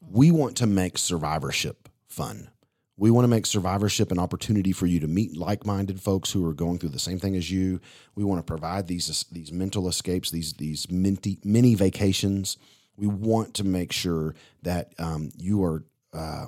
[0.00, 2.50] We want to make survivorship fun.
[2.96, 6.54] We want to make survivorship an opportunity for you to meet like-minded folks who are
[6.54, 7.80] going through the same thing as you.
[8.14, 12.56] We want to provide these these mental escapes, these these minty, mini vacations.
[12.96, 16.46] We want to make sure that um, you are uh,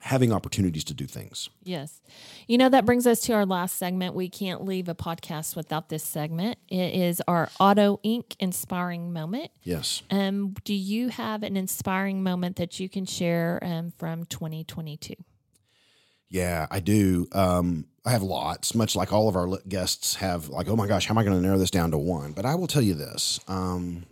[0.00, 1.48] having opportunities to do things.
[1.62, 2.00] Yes.
[2.46, 4.14] You know, that brings us to our last segment.
[4.14, 6.58] We can't leave a podcast without this segment.
[6.68, 8.36] It is our Auto Inc.
[8.38, 9.50] inspiring moment.
[9.62, 10.02] Yes.
[10.10, 15.14] Um, do you have an inspiring moment that you can share um, from 2022?
[16.28, 17.26] Yeah, I do.
[17.32, 20.48] Um, I have lots, much like all of our guests have.
[20.48, 22.32] Like, oh my gosh, how am I going to narrow this down to one?
[22.32, 24.04] But I will tell you this: um,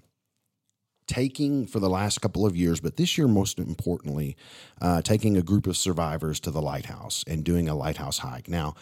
[1.06, 4.36] taking for the last couple of years, but this year most importantly,
[4.80, 8.48] uh, taking a group of survivors to the lighthouse and doing a lighthouse hike.
[8.48, 8.74] Now,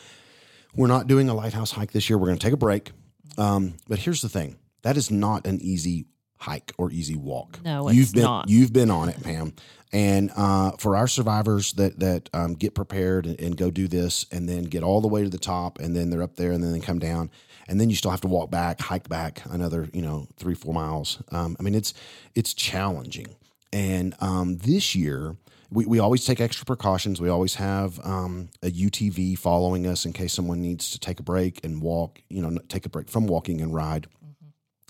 [0.75, 2.19] we're not doing a lighthouse hike this year.
[2.19, 2.93] We're going to take a break.
[3.39, 6.07] Um, but here's the thing: that is not an easy
[6.43, 7.61] hike or easy walk.
[7.65, 8.49] No, it's you've been not.
[8.49, 9.55] you've been on it, Pam.
[9.93, 14.27] And uh, for our survivors that that um, get prepared and, and go do this,
[14.33, 16.63] and then get all the way to the top, and then they're up there, and
[16.63, 17.31] then they come down,
[17.69, 20.75] and then you still have to walk back, hike back another, you know, three four
[20.75, 21.23] miles.
[21.31, 21.95] Um, I mean, it's
[22.35, 23.37] it's challenging.
[23.73, 25.37] And um, this year,
[25.71, 27.21] we, we always take extra precautions.
[27.21, 31.23] We always have um, a UTV following us in case someone needs to take a
[31.23, 34.07] break and walk, you know, take a break from walking and ride.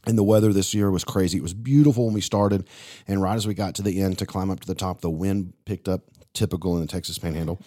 [0.04, 1.38] And the weather this year was crazy.
[1.38, 2.68] It was beautiful when we started.
[3.06, 5.10] And right as we got to the end to climb up to the top, the
[5.10, 6.02] wind picked up,
[6.34, 7.60] typical in the Texas panhandle.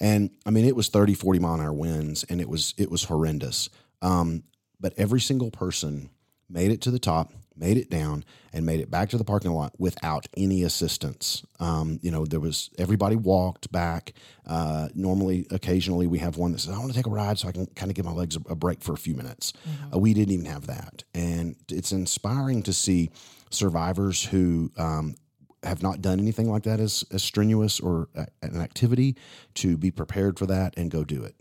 [0.00, 2.90] And I mean, it was 30, 40 mile an hour winds and it was, it
[2.90, 3.70] was horrendous.
[4.02, 4.44] Um,
[4.80, 6.10] but every single person
[6.48, 9.50] made it to the top, made it down, and made it back to the parking
[9.52, 11.42] lot without any assistance.
[11.58, 14.12] Um, you know, there was everybody walked back.
[14.46, 17.48] Uh, normally, occasionally, we have one that says, "I want to take a ride so
[17.48, 19.52] I can kind of give my legs a, a break for a few minutes."
[19.92, 23.10] Uh, we didn't even have that, and it's inspiring to see
[23.50, 24.70] survivors who.
[24.76, 25.16] Um,
[25.62, 29.16] have not done anything like that as, as strenuous or a- an activity
[29.54, 31.34] to be prepared for that and go do it.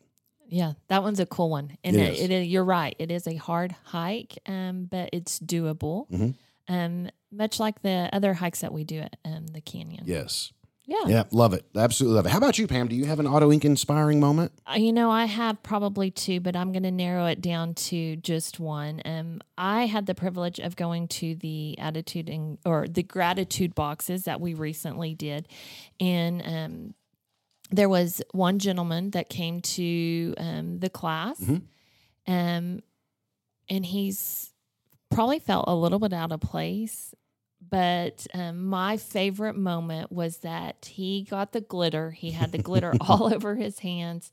[0.56, 2.20] Yeah, that one's a cool one, and It it, is.
[2.22, 2.96] it is, you're right.
[2.98, 6.10] It is a hard hike, um, but it's doable.
[6.10, 6.34] Mhm.
[6.70, 10.04] Um, much like the other hikes that we do at um, the canyon.
[10.08, 10.54] Yes.
[10.88, 11.08] Yeah.
[11.08, 11.66] Yeah, love it.
[11.76, 12.30] Absolutely love it.
[12.30, 12.88] How about you, Pam?
[12.88, 14.54] Do you have an Auto Inc inspiring moment?
[14.66, 18.16] Uh, You know, I have probably two, but I'm going to narrow it down to
[18.18, 19.02] just one.
[19.04, 24.24] Um, I had the privilege of going to the attitude and or the gratitude boxes
[24.24, 25.48] that we recently did,
[26.00, 26.94] and um,
[27.76, 31.40] there was one gentleman that came to um, the class,
[32.28, 32.82] um,
[33.70, 34.52] and he's
[35.10, 37.14] probably felt a little bit out of place.
[37.68, 42.12] But um, my favorite moment was that he got the glitter.
[42.12, 44.32] He had the glitter all over his hands.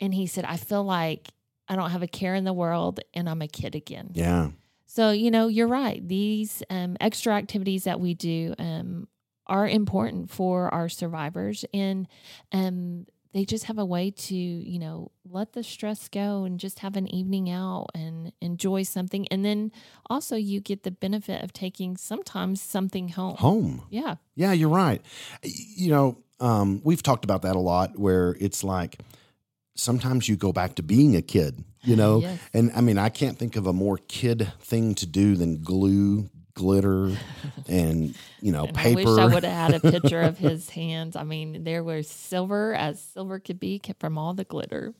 [0.00, 1.28] And he said, I feel like
[1.68, 4.10] I don't have a care in the world and I'm a kid again.
[4.14, 4.50] Yeah.
[4.86, 6.06] So, you know, you're right.
[6.06, 9.08] These um, extra activities that we do um,
[9.50, 11.64] are important for our survivors.
[11.74, 12.06] And
[12.52, 16.78] um, they just have a way to, you know, let the stress go and just
[16.78, 19.28] have an evening out and enjoy something.
[19.28, 19.72] And then
[20.08, 23.36] also, you get the benefit of taking sometimes something home.
[23.36, 23.82] Home.
[23.90, 24.16] Yeah.
[24.34, 25.02] Yeah, you're right.
[25.42, 29.00] You know, um, we've talked about that a lot where it's like
[29.74, 32.20] sometimes you go back to being a kid, you know?
[32.20, 32.40] Yes.
[32.54, 36.30] And I mean, I can't think of a more kid thing to do than glue,
[36.54, 37.16] glitter,
[37.68, 39.00] and, you know, And paper.
[39.00, 41.16] I wish I would have had a picture of his hands.
[41.16, 44.94] I mean, there was silver as silver could be from all the glitter.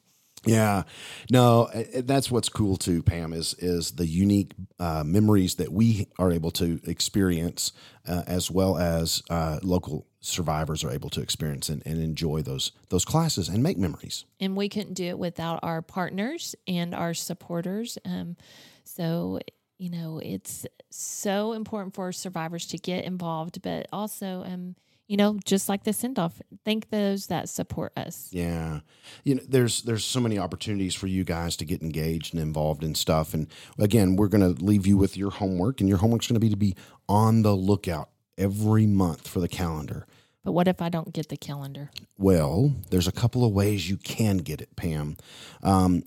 [0.47, 0.85] Yeah,
[1.31, 3.35] no, that's what's cool too, Pam.
[3.35, 7.73] Is is the unique uh, memories that we are able to experience,
[8.09, 12.73] uh, as well as uh, local survivors are able to experience and, and enjoy those
[12.89, 14.25] those classes and make memories.
[14.41, 17.99] and we couldn't do it without our partners and our supporters.
[18.07, 18.37] Um,
[18.85, 19.41] so
[19.81, 24.77] you know, it's so important for survivors to get involved, but also, um,
[25.09, 28.29] you know, just like the send off, thank those that support us.
[28.31, 28.81] Yeah,
[29.25, 32.85] you know, there's there's so many opportunities for you guys to get engaged and involved
[32.85, 33.33] in stuff.
[33.33, 33.47] And
[33.79, 36.51] again, we're going to leave you with your homework, and your homework's going to be
[36.51, 36.77] to be
[37.09, 40.07] on the lookout every month for the calendar.
[40.45, 41.91] But what if I don't get the calendar?
[42.19, 45.17] Well, there's a couple of ways you can get it, Pam.
[45.63, 46.05] Um,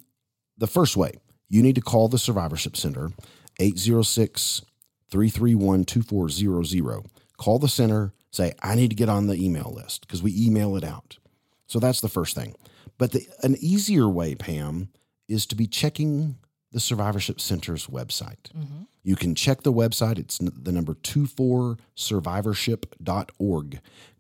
[0.58, 1.14] the first way,
[1.50, 3.12] you need to call the Survivorship Center,
[3.60, 4.62] 806
[5.10, 7.06] 331 2400.
[7.38, 10.76] Call the center, say, I need to get on the email list because we email
[10.76, 11.18] it out.
[11.68, 12.56] So that's the first thing.
[12.98, 14.90] But the, an easier way, Pam,
[15.28, 16.38] is to be checking
[16.72, 18.52] the Survivorship Center's website.
[18.56, 18.84] Mm-hmm.
[19.04, 20.18] You can check the website.
[20.18, 23.80] It's the number 24survivorship.org.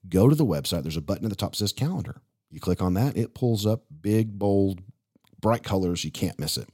[0.09, 0.83] Go to the website.
[0.83, 2.21] There's a button at the top that says calendar.
[2.51, 4.81] You click on that, it pulls up big, bold,
[5.41, 6.05] bright colors.
[6.05, 6.69] You can't miss it.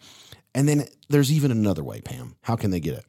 [0.56, 2.36] And then there's even another way, Pam.
[2.42, 3.06] How can they get it?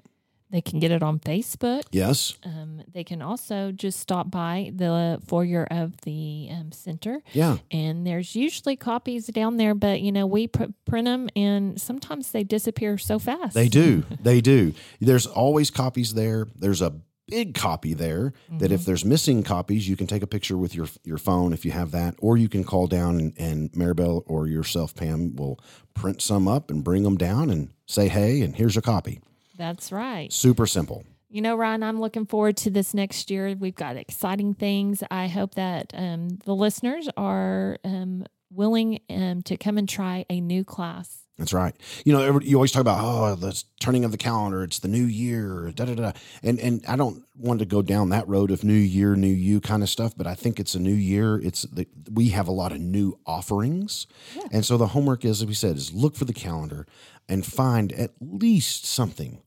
[0.50, 1.82] They can get it on Facebook.
[1.92, 2.34] Yes.
[2.44, 7.22] Um, they can also just stop by the foyer of the um, center.
[7.32, 7.58] Yeah.
[7.70, 12.32] and there's usually copies down there but you know we pr- print them and sometimes
[12.32, 14.04] they disappear so fast They do.
[14.20, 14.74] they do.
[15.00, 16.48] There's always copies there.
[16.56, 16.94] There's a
[17.30, 20.88] big copy there that if there's missing copies, you can take a picture with your
[21.04, 24.46] your phone if you have that, or you can call down and, and Maribel or
[24.46, 25.58] yourself, Pam, will
[25.94, 29.20] print some up and bring them down and say, hey, and here's a copy.
[29.56, 30.32] that's right.
[30.32, 31.04] Super simple.
[31.28, 33.54] you know ryan i'm looking forward to this next year.
[33.58, 35.02] We've got exciting things.
[35.10, 40.40] I hope that um, the listeners are um, willing um, to come and try a
[40.40, 41.74] new class That's right.
[42.04, 44.62] You know, you always talk about oh, the turning of the calendar.
[44.62, 45.72] It's the new year.
[45.74, 46.12] Da da da.
[46.42, 49.58] And and I don't want to go down that road of new year, new you
[49.62, 50.12] kind of stuff.
[50.14, 51.40] But I think it's a new year.
[51.40, 54.06] It's the, we have a lot of new offerings,
[54.52, 56.86] and so the homework is, as we said, is look for the calendar
[57.26, 59.40] and find at least something,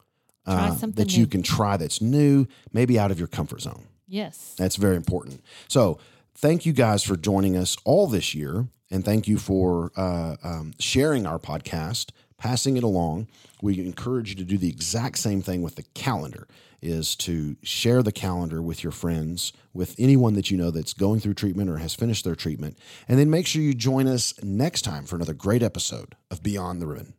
[0.48, 3.86] uh, something that you can try that's new, maybe out of your comfort zone.
[4.08, 5.42] yes That's very important.
[5.68, 6.00] So,
[6.36, 10.74] thank you guys for joining us all this year, and thank you for uh, um,
[10.80, 13.28] sharing our podcast, passing it along.
[13.62, 16.48] We encourage you to do the exact same thing with the calendar.
[16.86, 21.22] Is to share the calendar with your friends, with anyone that you know that's going
[21.22, 22.78] through treatment or has finished their treatment,
[23.08, 26.82] and then make sure you join us next time for another great episode of Beyond
[26.82, 27.14] the Ribbon.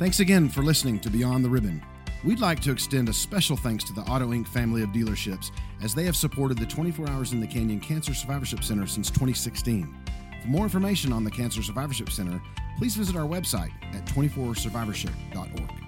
[0.00, 1.80] Thanks again for listening to Beyond the Ribbon.
[2.24, 4.48] We'd like to extend a special thanks to the Auto Inc.
[4.48, 5.50] family of dealerships
[5.82, 9.94] as they have supported the 24 Hours in the Canyon Cancer Survivorship Center since 2016.
[10.40, 12.40] For more information on the Cancer Survivorship Center,
[12.78, 15.83] please visit our website at 24survivorship.org.